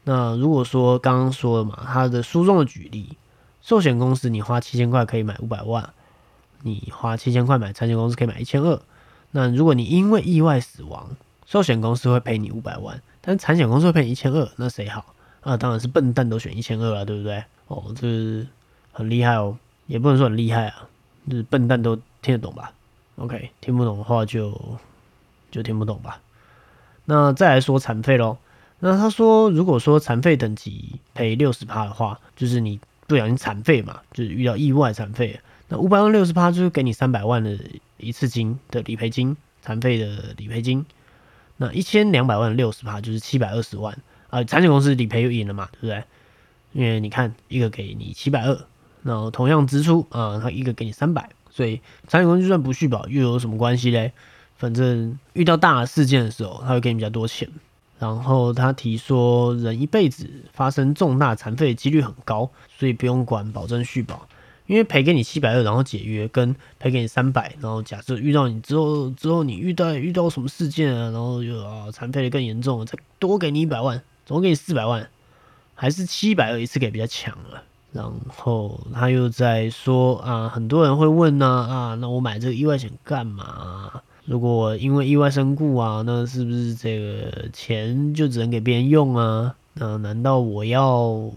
[0.03, 3.17] 那如果说刚刚说了嘛，他的书中的举例，
[3.61, 5.93] 寿险公司你花七千块可以买五百万。
[6.63, 8.81] 你花七千块买产险公司可以买一千二，
[9.29, 11.15] 那如果你因为意外死亡，
[11.45, 15.13] 寿险公司会赔你五百万，但产险公司会赔你一千二，那谁好？
[15.41, 17.43] 啊，当然是笨蛋都选一千二了，对不对？
[17.67, 18.47] 哦，这是
[18.91, 20.89] 很厉害哦，也不能说很厉害啊，
[21.29, 22.73] 就是笨蛋都听得懂吧
[23.17, 24.59] ？OK，听不懂的话就
[25.51, 26.21] 就听不懂吧。
[27.05, 28.37] 那再来说残废喽，
[28.79, 35.39] 那他说如果说残废等级赔六十趴的话，就是你不小心残废嘛，就是遇到意外残废。
[35.69, 37.57] 那五百万六十趴就是给你三百万的
[37.97, 40.85] 一次金的理赔金，残废的理赔金。
[41.57, 43.97] 那一千两百万六十趴就是七百二十万
[44.29, 46.03] 啊，产险公司理赔又赢了嘛，对不对？
[46.73, 48.65] 因为你看一个给你七百二，
[49.01, 54.11] 然后同样支出啊，他一个给你三百，所以产险公司就算不续保又有什么关系嘞？
[54.57, 57.49] 反正遇到大事件的时候，他会给你比较多钱。
[57.99, 64.27] 然后他提说，人一辈子发生重大残废的几率很高，所以不用管保证续保。
[64.67, 75.09] 因为赔给你七百二，然后解约，跟赔给你三百，然后假设遇到你之后，之后你遇到遇到什么事件啊，然后就啊残废的更严重，再多给你一百万，总共给你四百万，
[75.73, 77.63] 还是七百二一次给比较强了。
[77.93, 84.03] 然后他又在说啊，很多人会问呢啊，那我买这个意外险干嘛？
[84.27, 89.55] 如果因为意外身故啊，那是不是这个钱就只能给别人用啊？
[89.73, 91.31] 那难道我要？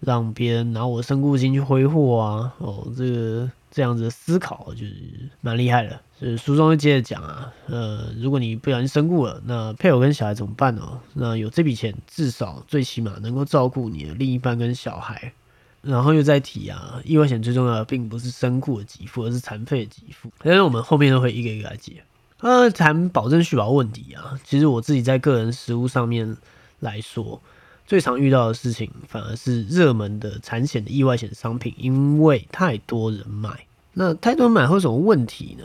[0.00, 2.54] 让别人拿我身故金去挥霍啊！
[2.58, 4.94] 哦，这个这样子的思考就是
[5.40, 5.98] 蛮厉害的。
[6.18, 11.00] 所以书中就接着讲啊，呃，如果你不小心身故了，那配偶跟小孩怎么办呢？
[11.14, 15.32] 那有这笔钱，至少最起码能够照顾你的另一半跟小孩。
[15.80, 20.30] 然后又在提啊，意外险最重要的并不是身故的给付，而是残废的给付。
[20.42, 22.04] 但是我们后面都会一个一个来解。
[22.44, 26.36] 呃，谈保证续保问题啊，其实我自己在个人实务上面
[26.80, 27.40] 来说，
[27.86, 33.64] 最常遇到的事情反而是热门的产险的意外险商品，因为太多人买。
[33.94, 35.64] 那太多人买会有什么问题呢？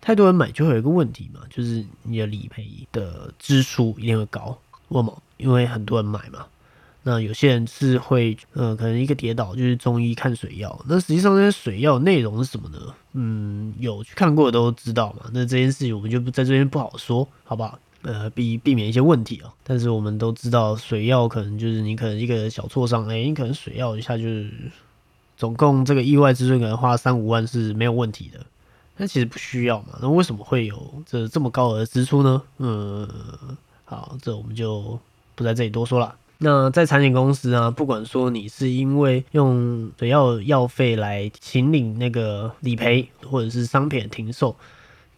[0.00, 4.56] 太多人买就会有一个问题嘛，就是你的理赔的支出一定会高。
[4.90, 5.22] 为什么？
[5.36, 6.46] 因为很多人买嘛。
[7.02, 10.84] 那有些人是会，呃，可能一个跌倒就是中医看水药。
[10.86, 12.78] 那实际上这些水药内容是什么呢？
[13.14, 15.30] 嗯，有去看过的都知道嘛。
[15.32, 17.78] 那这件事情我们就不在这边不好说，好不好？
[18.02, 19.52] 呃，避避免一些问题啊。
[19.62, 24.50] 但是我们都知道，水药可能就是你可能一个小挫伤，哎，你可能水药一下就是
[25.36, 28.40] 总共这个意外之损可能花三五万是没有问题的。
[28.96, 29.98] 但其实不需要嘛。
[30.02, 32.42] 那为什么会有这这么高额的支出呢？
[32.58, 33.08] 嗯，
[33.86, 34.98] 好，这我们就
[35.34, 36.14] 不在这里多说了。
[36.42, 44.56] 那在产险公司啊，不管说你是因为用水药药费来请领那个理赔，或者是商品停售，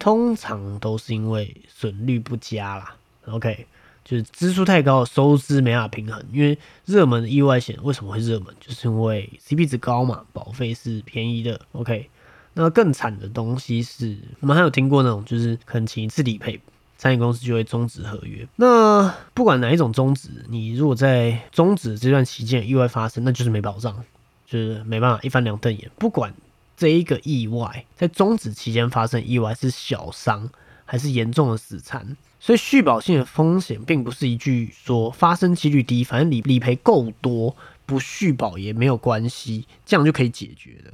[0.00, 2.96] 通常都是因为损率不佳啦。
[3.26, 3.66] OK，
[4.04, 6.20] 就是支出太高，收支没法平衡。
[6.32, 8.52] 因为热门的意外险为什么会热门？
[8.58, 11.60] 就是因为 CP 值高嘛，保费是便宜的。
[11.70, 12.10] OK，
[12.54, 16.60] 那更惨的东西是我们还有听过那种，就是可能请一次理赔。
[17.02, 18.46] 产险公司就会终止合约。
[18.54, 24.04] 那不管哪一种终止，你如果在终止这段期间意外发生，那就是没保障，
[24.46, 25.90] 就是没办法一翻两瞪眼。
[25.98, 26.32] 不管
[26.76, 30.48] 这一个意外在终止期间发生意外是小伤
[30.84, 40.92] 还是严重的死残，所以续保性的风险并不是一句说发生几率低，反正理理赔够多，不续保也没有关系，这样就可以解决的。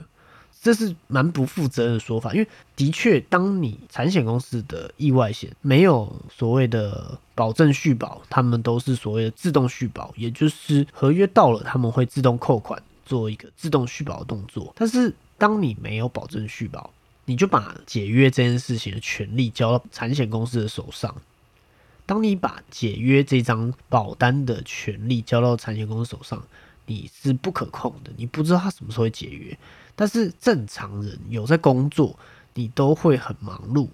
[0.61, 14.73] 这是蛮不负责任的说法，因为的确，当你产险公司的意外险没有所谓的保证续保，他们都是所谓的自动续保，也就是合约到了，他们会自动扣款，做一个自动续保的动作。
[14.77, 16.91] 但是，当你没有保证续保，
[17.25, 21.15] 你就把解约这件事情的权利交到产险公司的手上。
[22.05, 26.43] 当你把解约这张保单的权利交到产险公司手上，
[26.87, 29.57] 你是不可控的，你不知道他什么时候会解约。
[30.01, 32.17] 但是正常人有在工作，
[32.55, 33.89] 你都会很忙碌。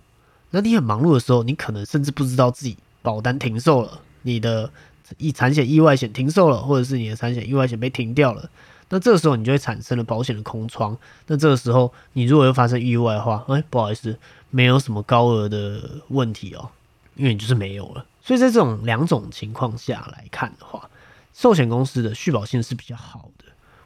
[0.51, 4.71] 那你很忙碌的时候，你可能甚至不知道自己保单停售了，你的
[5.17, 8.51] 意产险意外险停售了，或者是你的产险意外险被停掉了。
[8.91, 10.95] 那这个时候你就会产生了保险的空窗。
[11.27, 14.19] 那这个时候你如果又发生意外的话，哎，不好意思，
[14.51, 16.69] 没有什么高额的问题哦，
[17.17, 18.05] 因为你就是没有了。
[18.21, 20.91] 所以在这种两种情况下来看的话，
[21.33, 23.44] 寿险公司的续保性是比较好的。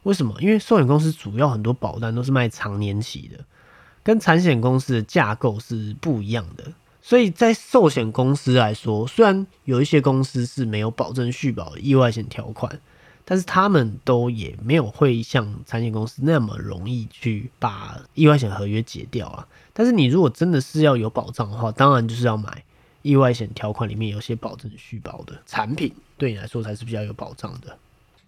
[0.09, 0.35] 为什么？
[0.41, 3.45] 因为寿险公司主要很多保单都是卖长年期的，
[4.03, 6.65] 跟产险公司的架构是不一样的。
[7.03, 12.81] 所以在寿险公司来说，虽然有一些公司是没有保证续保意外险条款，
[13.27, 19.47] 但是他们都也没有会像产险公司那么容易去把意外险合约解掉啊。
[19.75, 22.65] 但是你如果真的是要有保障的话，当然就是要买
[23.03, 27.77] 意外险条款里面有些保证续保的产品，对你来说才是比较有保障的。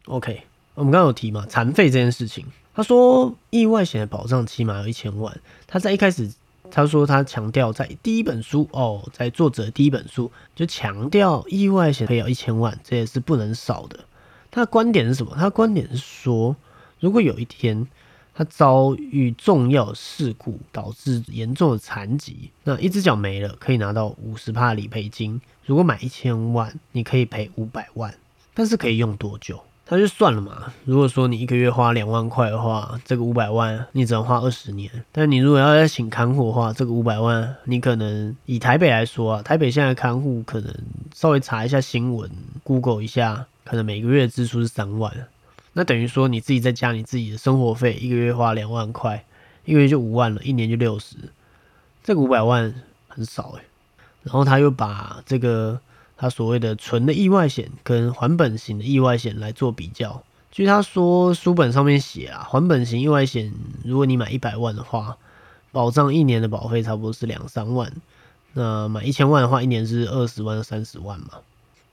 [0.04, 0.42] OK。
[0.80, 2.46] 我们刚刚有提嘛，残废这件事情。
[2.72, 5.38] 他说意外险的保障起码有一千万。
[5.66, 6.32] 他在一开始
[6.70, 14.00] 他说他强调在第一本书哦，在作者第一本书就强调意外险可以要一千万，这也是不能少的。
[14.50, 15.34] 他的观点是什么？
[15.36, 16.56] 他的观点是说，
[16.98, 17.86] 如果有一天
[18.34, 25.38] 他遭遇重要事故导致严重的残疾，那一只脚没了，可以拿到五十帕理赔金。
[25.66, 28.14] 如果买一千万，你可以赔五百万，
[28.54, 29.62] 但是可以用多久？
[29.92, 30.72] 那就算了嘛。
[30.85, 34.88] 如果说你一个月花两万块的话，这个五百万你只能花二十年。
[35.11, 40.72] 但你如果要再请看护的话，这个五百万你可能以台北来说啊，台北现在看护可能
[41.12, 42.31] 稍微查一下新闻
[42.62, 45.12] ，Google 一下，可能每个月支出是三万。
[45.72, 49.24] 那等于说你自己在家你自己的生活费一个月花两万块，
[49.64, 51.16] 一个月就五万了，一年就六十。
[52.05, 52.72] 这个五百万
[53.09, 53.62] 很少诶。
[54.22, 55.81] 然后他又把这个。
[56.20, 63.51] 他所谓的纯的意外险跟还本型的意外险来做比较，据他说书本上面写啊，还本型意外险
[63.86, 65.16] 如果你买一百万的话，
[65.72, 67.90] 保障一年的保费差不多是两三万，
[68.53, 71.38] 那买一千万的话，一年是二十万三十万嘛。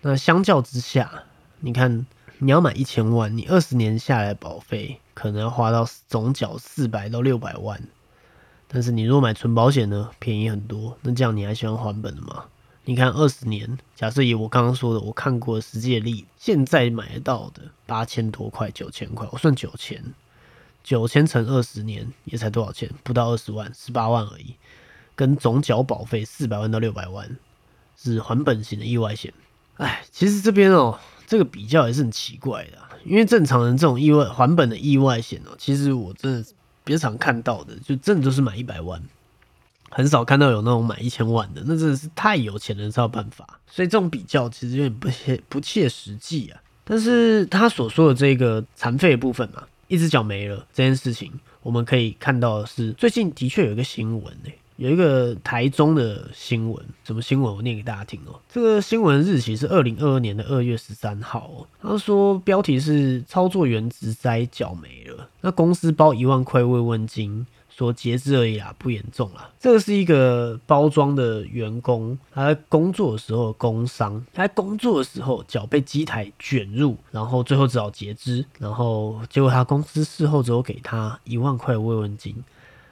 [0.02, 1.24] 那相较之下，
[1.62, 2.06] 你看
[2.40, 7.82] 你要买一千万，你二十年下来保费可能要花到总缴四百到六百万，
[8.68, 10.98] 但是你如果买纯保险呢，便宜很多。
[11.02, 12.44] 那这样你还喜欢还本的吗？
[12.90, 20.02] 你看二十年，假设以我刚刚说的，我看过实际的例，现在买得到的八千多块、九千块，我算九千，
[20.86, 22.90] 九千乘二十年也才多少钱？
[23.04, 24.56] 不到二十万，十八万而已。
[25.18, 27.38] 跟总缴保费四百万到六百万，
[27.98, 29.34] 是还本型的意外险。
[29.76, 36.50] 哎，其实这边哦，这个比较也是很奇怪的，因为正常人这种意外还本的意外险哦，其实我真的
[36.86, 39.04] 比较常看到的，就真的都是买一百万，
[39.98, 43.60] 很少看到有那种买一千万的，那真的是太有钱人才有办法。
[43.66, 46.62] 所以这种比较其实有点不切不切实际啊。
[46.84, 51.32] 但是他所说的这个残废部分嘛，一只脚没了这件事情，
[51.64, 54.52] 我们可以看到的是，最近的确有一个新闻呢。
[54.76, 57.56] 有一个台中的新闻，什么新闻？
[57.56, 58.40] 我念给大家听哦。
[58.48, 61.66] 这个新闻日期是二零二二年的二月十三号哦。
[61.82, 69.50] 他说标题是操作员直栽脚没了，那公司包一万块慰问金，说截肢而已啊，不严重啦。
[69.60, 82.36] 这个是一个包装的员工，他在工作的时候工伤，他在工作的时候脚被机台卷入，然后最后只好截肢，然后结果他公司事后只有给他一万块慰问金。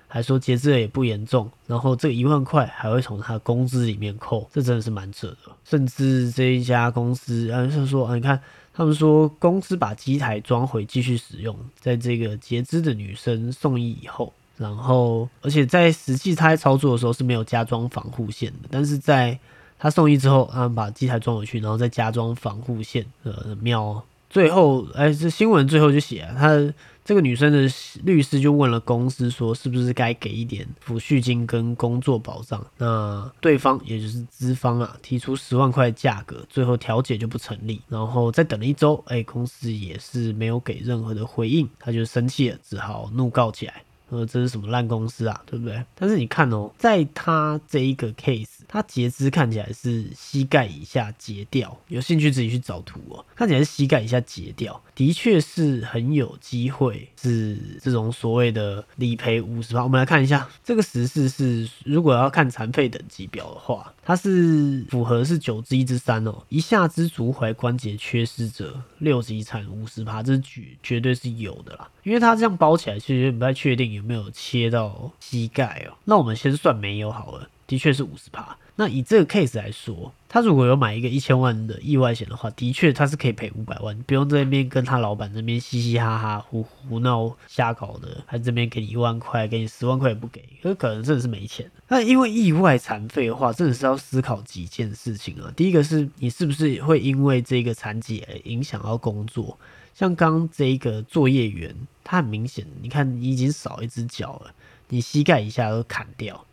[0.08, 5.52] 还说截肢了也不严重，然后这一万块还会从他工资里面扣，这真的是蛮扯的。
[5.66, 8.40] 甚至这一家公司，啊，是说，啊，你看
[8.74, 19.38] 他们说公司把机台装回继续使用，在这个截肢的女生送医以后，然后而且在实际他在操作的时候是没有加装防护线的，但是在
[19.78, 24.04] 他送医之后，他们，把机台装回去，然后再加装防护线，呃，妙。
[24.30, 26.74] 最后，哎，这新闻最后就写啊，他。
[27.06, 32.66] 这个女生的律师就问了公司说，是不是该给一点抚恤金跟工作保障？
[32.80, 37.80] 那对方也就是资方啊，提出十万块价格，最后调解就不成立。
[37.88, 43.84] 然后再等了一周，哎，公司也是没有给任何的回应，他就生气了，只好怒告起来。
[44.10, 45.84] 呃，这是什么烂公司啊，对不对？
[45.96, 59.84] 但是你看哦，在他这一个 case，他截肢看起来是膝盖以下截掉，有兴趣自己去找图哦，看起来是膝盖以下截掉，的确是很有机会是这种所谓的理赔五十趴。
[59.84, 73.94] 我们来看一下这个实事是，如果要看残废等级表的话，它是符合是九之一之三哦，一下肢足踝关节缺失者六级残五十趴，这绝绝对是有的啦，因为他这样包起来，其实不太确定。
[73.94, 75.98] 有没有切到膝盖哦？
[76.06, 78.56] 那我们先算没有好了，的确是五十趴。
[78.78, 91.72] 那以这个 case 来说，他如果有买一个一千万的意外险的话，的确他是可以赔五百万，不用在那边跟他老板那边嘻嘻哈哈、胡胡闹瞎搞的，他这边给你一万块，给你十万块也不给，可可能真的是没钱。
[91.88, 95.52] 那因为意外残废的话，真的是要思考几件事情啊。
[95.56, 99.58] 第一个是你是不是会因为这个残疾而影响到工作？
[99.96, 101.74] 像刚这一个作业员，
[102.04, 104.54] 他很明显，你看你已经少一只脚了，
[104.90, 106.46] 你膝盖一下都砍掉，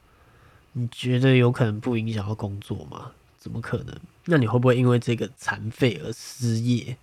[0.73, 3.11] 你觉得有可能不影响到工作吗？
[3.37, 3.95] 怎么可能？
[4.27, 6.97] 那你会不会因为这个残废而失业？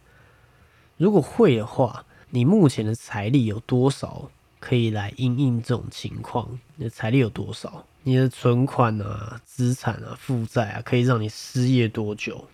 [0.96, 4.32] 如果会的话，你目前的财力有多少
[4.62, 6.58] 可以来应应这种情况？
[6.78, 7.86] 你的财力有多少？
[8.04, 12.48] 你的存款啊、资产啊、负债啊，可以让你失业多久？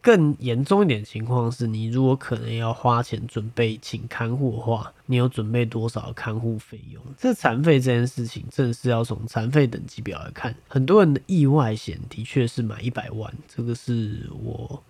[0.00, 7.02] 更严重一点情况是，你如果可能要花钱准备请看护的话，你有准备多少看护费用？
[7.18, 10.54] 这残废这件事情，正是要从残废等级表来看。
[10.68, 14.82] 很多人的意外险的确是买一百万，这个是我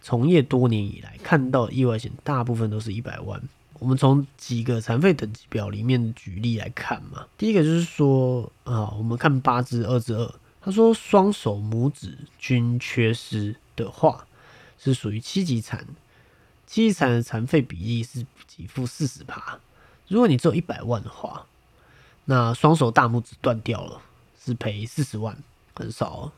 [0.00, 3.42] 从业多年以来看到意外险，大部分都是一百万。
[3.80, 14.24] 我们从几个残废等级表里面的举例来看嘛，第一个就是说啊，我们看八至二至二，他说双手拇指均缺失的话。
[14.82, 15.86] 是属于七级残，
[16.66, 18.26] 七级残的残废比例是
[18.56, 19.60] 给付四十趴。
[20.08, 21.46] 如果你只有一百万的话，
[22.24, 24.02] 那双手大拇指断掉了
[24.44, 25.36] 是赔四十万，
[25.74, 26.32] 很少。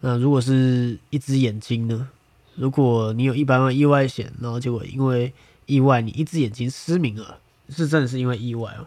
[0.00, 2.08] 那如果是一只眼睛呢？
[2.54, 5.32] 如果你有一百万意外险，然后结果因为
[5.66, 8.86] 意外你一只眼睛失明了，是真的是因为意外哦。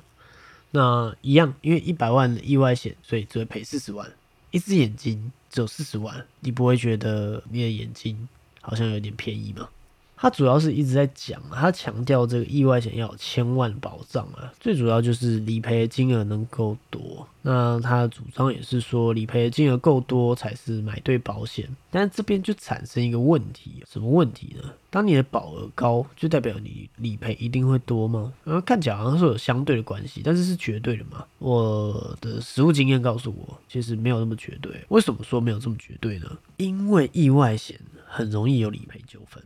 [0.72, 4.12] 那一样，因为一百万的意外险，所以只会赔四十万。
[4.52, 8.28] 一只眼睛只有四十万，你不会觉得你的眼睛？
[8.66, 9.70] 好像有点便宜嘛。
[10.18, 17.28] 他主要是一直在讲，他强调这个意外险要有千万保障啊，最主要就是理赔金额能够多。
[17.42, 21.68] 那他的主张也是说，理赔金额够多才是买对保险。
[21.92, 24.72] 但这边就产生一个问题，什么问题呢？
[24.90, 28.32] 当你的保额高，就代表你理赔一定会多吗？
[28.46, 31.26] 然后看起来好像是有相对的关系，但是是绝对的吗？
[31.40, 34.72] 我的实务经验告诉我，其实没有那么绝对。
[34.88, 36.38] 为什么说没有这么绝对呢？
[36.56, 39.44] 因为意外险很容易有理赔纠纷。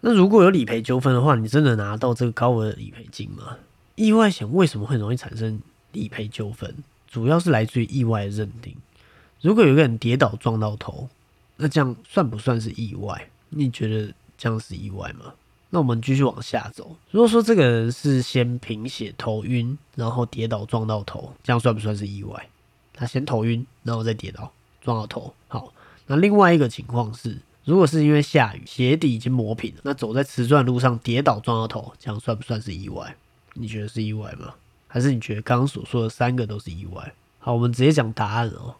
[0.00, 3.56] 那如果有理赔纠纷的话，你真的拿到这个高额的理赔金吗？
[3.94, 5.60] 意外险为什么会容易产生
[5.92, 6.74] 理赔纠纷？
[7.06, 8.74] 主要是来自于意外的认定。
[9.40, 11.08] 如果有个人跌倒撞到头，
[11.56, 13.28] 那这样算不算是意外？
[13.50, 15.34] 你觉得这样是意外吗？
[15.70, 16.96] 那我们继续往下走。
[17.12, 22.48] 如果说这个人是先贫血头晕，然后跌倒撞到头，这样算不算是意外？
[22.92, 25.32] 他先头晕，然后再跌倒撞到头。
[25.46, 25.72] 好，
[26.06, 27.38] 那另外一个情况是。
[27.64, 33.16] 如果是因为下雨，鞋底已经磨平了，那走在瓷砖路上跌倒撞到头，这样算不算是意外？
[33.54, 34.54] 你觉得是意外吗？
[34.88, 37.14] 还是你觉得刚刚所说的三个都是意外？
[37.38, 38.74] 好，我们直接讲答案哦。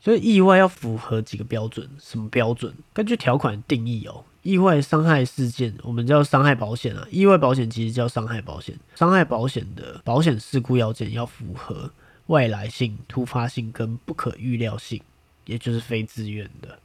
[0.00, 1.88] 所以意外要符合几个标准？
[1.98, 2.72] 什么标准？
[2.92, 7.06] 根据条款定义哦，意外伤害事件我们叫伤害保险啊。
[7.10, 8.78] 意外保险其实叫伤害保险。
[8.94, 11.90] 伤害保险的保险事故要件要符合
[12.26, 15.02] 外来性、突发性跟不可预料性，
[15.44, 16.78] 也就是非自愿的。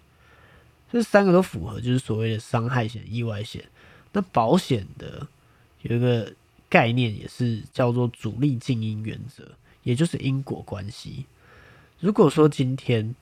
[0.95, 3.61] 这三个都符合，就是所谓的伤害险、意外险。
[4.13, 5.27] 那保险的
[5.81, 6.31] 有一个
[6.69, 9.43] 概念，也是叫做主力静因原则，
[9.83, 11.25] 也就是因果关系。
[11.99, 13.13] 如果说今天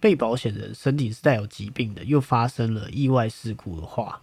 [0.00, 4.22] 被保险人身体是带有疾病的，又发生了意外事故的话，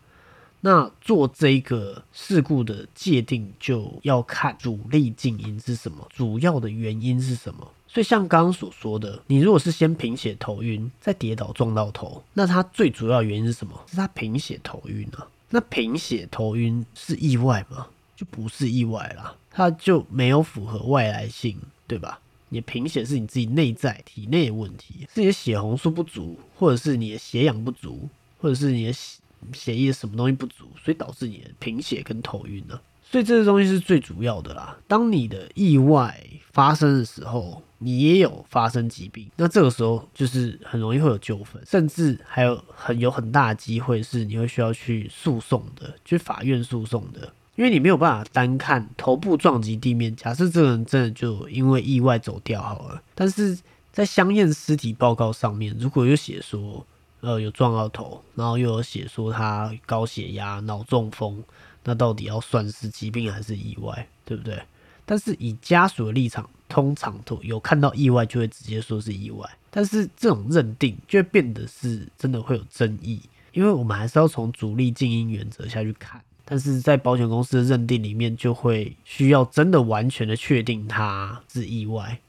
[0.62, 7.72] 那做这个事故的界定就要看主力静因是什么，主要的原因是什么。
[7.96, 13.74] 所以像刚刚所说的，你如果是先贫血头晕，再跌倒撞到头，那它最主要原因是什么？
[13.90, 15.26] 是它贫血头晕啊。
[15.50, 17.88] 那贫血头晕是意外吗？
[18.14, 22.20] 就不是意外啦，它就没有符合外来性，对吧？
[22.50, 28.10] 你贫血是你自己内在体内的问题，是你的血红素不足，或者是你的血氧不足，
[28.42, 29.22] 或者是你的血
[29.54, 32.78] 血液什么东西不足，所以导致你的贫血跟头晕呢？
[33.10, 34.78] 所以这个东西是最主要的啦。
[34.86, 36.22] 当你的意外
[36.56, 47.30] 发生的时候，你也有发生疾病，那这个时候就是很容易会有纠纷，甚至还有很有很大的机会是你会需要去诉讼的，去法院诉讼的。
[47.58, 53.60] 因为你没有办法单看头部撞击地面，假设这个人真的就因为意外走掉好了，但是
[53.92, 56.86] 在相验尸体报告上面，如果有写说，
[57.20, 61.44] 呃，有撞到头，然后又有写说他高血压、脑中风，
[61.84, 64.62] 那到底要算是疾病还是意外，对不对？
[65.06, 73.22] 但是以家属的立场，通常都有看到意外就会直接说是意外，但是这种认定就会变得是真的会有争议，
[73.54, 76.20] 因为我们还是要从主力静音原则下去看。
[76.48, 82.20] 但是在保险公司的认定里面，就会需要真的完全的确定它是意外，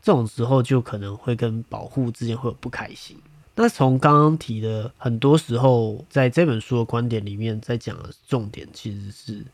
[0.00, 3.16] 这种时候就可能会跟保护之间会有不开心。
[3.56, 9.44] 那从刚刚提的很多时候，在这本书的观点里面，在讲的重点其实是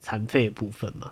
[0.00, 1.10] 残废部分嘛。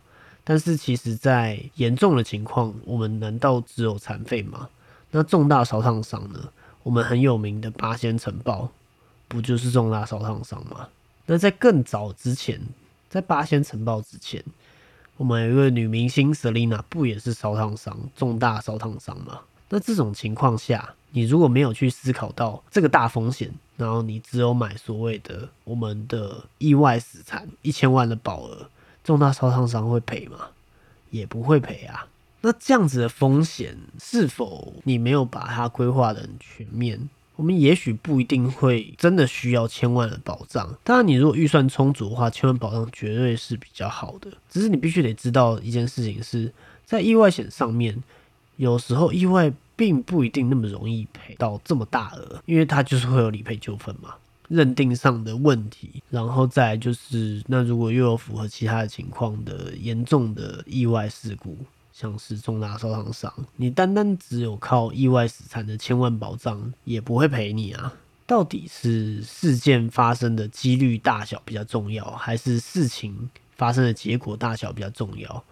[0.51, 4.68] 但是其实，在严重的情况，我们难道只有残废吗？
[5.12, 6.40] 那重大烧烫伤呢？
[6.82, 8.68] 我们很有名的八仙城堡，
[9.28, 10.88] 不就是重大烧烫伤吗？
[11.26, 12.61] 那在更早之前，
[13.09, 14.42] 在八仙城堡之前，
[15.16, 19.42] 我们有一个女明星 Selina，不也是烧烫伤，重大烧烫伤吗？
[19.68, 28.68] 那这种情况下，你如果没有去思考到这个大风险，然后你只有买所谓的我们的意外死残一千万的保额，
[29.05, 30.48] 重大烧烫伤会赔吗？
[31.11, 32.07] 也不会赔啊。
[32.42, 37.09] 那这样子的风险，是否你没有把它规划的很全面？
[37.36, 44.30] 我们也许不一定会真的需要千万的保障，当然，你如果预算充足的话，千万保障绝对是比较好的。
[44.51, 46.53] 只是你必须得知道一件事情，是
[46.84, 48.03] 在意外险上面，
[48.57, 54.14] 有时候意外并不一定那么容易赔到这么大额，因为它就是会有理赔纠纷嘛，
[54.51, 61.57] 认定上的问题，然后再就是，那如果又有符合其他的情况的严重的意外事故。
[61.92, 67.92] 像是重大受伤伤，你单单只有靠意外死残的千万保障也不会赔你啊！
[68.26, 75.44] 到底是事件发生的几率大小比较重要，还是事情发生的结果大小比较重要？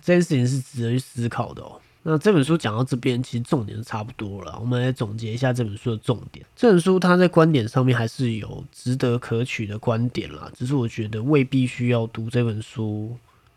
[0.00, 1.78] 这件事情是值得去思考的哦。
[2.08, 4.56] 那这本书讲到这边，其实重点就差不多了。
[4.60, 6.46] 我们来总结一下这本书的重点。
[6.54, 13.16] 这本书它在观点上面还是有值得可取的观点啦，只是我觉得未必需要读这本书，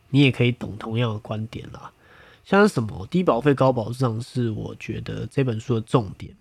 [0.09, 1.91] 你也可以懂同样的观点啦。
[2.43, 6.33] 像什么低保费高保障是我觉得这本书的重点。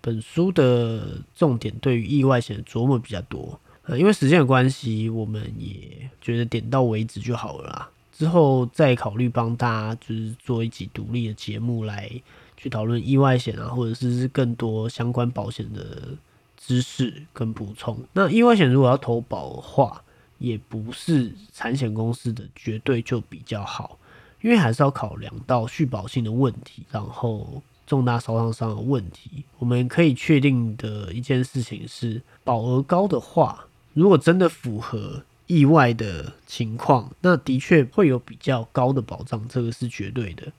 [0.00, 7.90] 本书的重点对于意外险的琢磨比较多，呃，因为时间的关系，我们也觉得点到为止就好了啦。
[8.16, 12.08] 之后再考虑帮大家就是做一集独立的节目来
[12.56, 16.08] 去讨论意外险啊，或者是更多相关保险的
[16.56, 17.98] 知识跟补充。
[18.12, 20.02] 那意外险如果要投保的话，
[20.38, 23.98] 也不是产险公司的绝对就比较好。
[24.40, 29.42] 因为还是要考量到续保性的问题，然后重大烧伤上的问题。
[29.58, 40.50] 我们可以确定的一件事情是，保额高的话，如果真的符合意外的情况，那的确会有比较高的保障，这个是绝对的。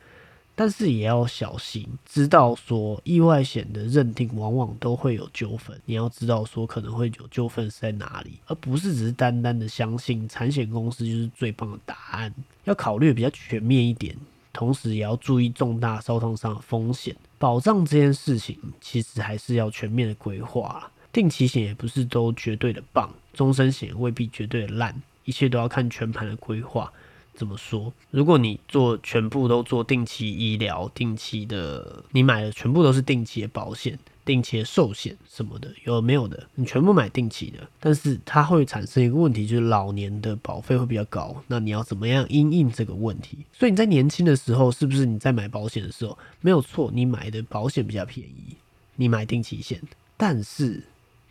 [0.57, 12.33] 但是也要小心，知道说意外险的认定往往都会有纠纷，你要知道说可能会有纠纷是在哪里，而不是只是单单的相信产险公司就是最棒的答案，
[12.63, 14.15] 要考虑比较全面一点，
[14.53, 20.89] 同时也要注意重大烧烫伤的风险，保障这件事情其实还是要全面的规划。
[21.15, 26.91] 定期险也不是都绝对的棒，终身险未必绝对的烂，一切都要看全盘的规划。
[27.33, 27.93] 怎么说？
[28.11, 36.45] 如果你做全部都做定期医疗、定期的，你买的全部都是定期的保险、定期的寿险什么的，有没有的？
[36.55, 41.41] 你全部买定期的，但是它会产生一个问题，就是老年的保费会比较高。
[41.47, 43.37] 那你要怎么样因应这个问题？
[43.53, 46.91] 所以你在年轻的时候，是不是你在买保险的时候没有错？
[46.93, 48.57] 你买的保险比较便宜，
[48.95, 49.81] 你买定期险，
[50.17, 50.83] 但是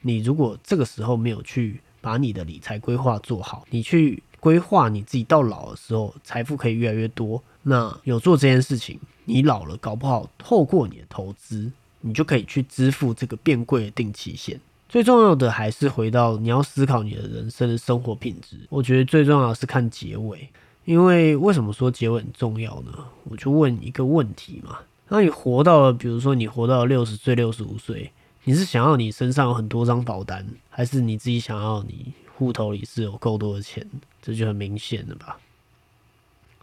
[0.04, 4.22] 你如果这个时候没有去把你的理财规划做好，你去。
[4.44, 7.42] 规划你自己到老的时候，财富可以越来越多。
[7.62, 14.60] 那有做这件事情，你老了搞不好透过你的投资，你就可以去支付这个变贵的定期险。
[14.86, 18.58] 最重要的还是回到你要思考你的人生的生活品质。
[18.68, 20.46] 我觉得最重要的是看结尾，
[20.84, 22.92] 因为为什么说结尾很重要呢？
[23.30, 28.12] 我就问一个问题嘛：那你活到了，比如说你活到六十岁、六十五岁，
[28.46, 33.88] 你是想要你身上有很多张保单，还是你自己想要你户头里是有够多的钱？
[34.20, 35.38] 这就很明显了吧？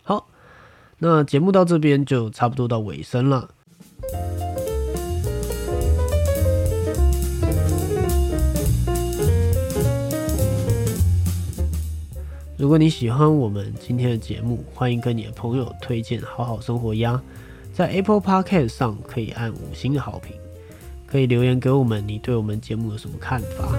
[0.04, 0.28] 好，
[1.00, 3.50] 那节目到这边就差不多到尾声了。
[12.58, 17.20] 如果你喜欢我们今天的节目，欢迎跟你的朋友推荐《好好生活》呀。
[17.74, 20.36] 在 Apple Podcast 上可以按五星的好评，
[21.12, 23.78] 可以留言给我们，你对我们节目有什么看法？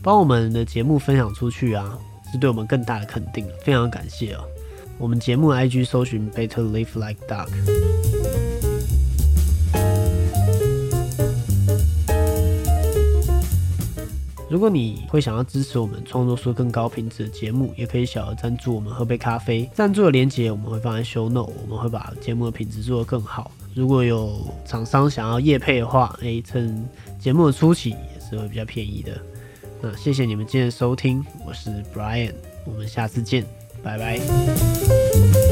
[0.00, 1.98] 帮我们的节目分享出去啊，
[2.30, 4.44] 是对我们更大的肯定，非常感谢哦。
[4.96, 7.48] 我们节目 IG 搜寻 Better Live Like Duck。
[14.50, 19.68] 如果你会想要支持我们创作出更高品质的节目，也可以小额赞助我们喝杯咖啡。
[19.74, 23.50] 赞助的链接我们会放在 Show Note，我们会把节目的品质做得更好。
[23.74, 26.82] 如果有厂商想要夜配的话，诶，趁
[27.18, 29.12] 节目的初期也是会比较便宜的。
[29.80, 32.32] 那谢谢你们今天收听，我是 Brian，
[32.64, 33.44] 我们下次见，
[33.82, 35.47] 拜拜。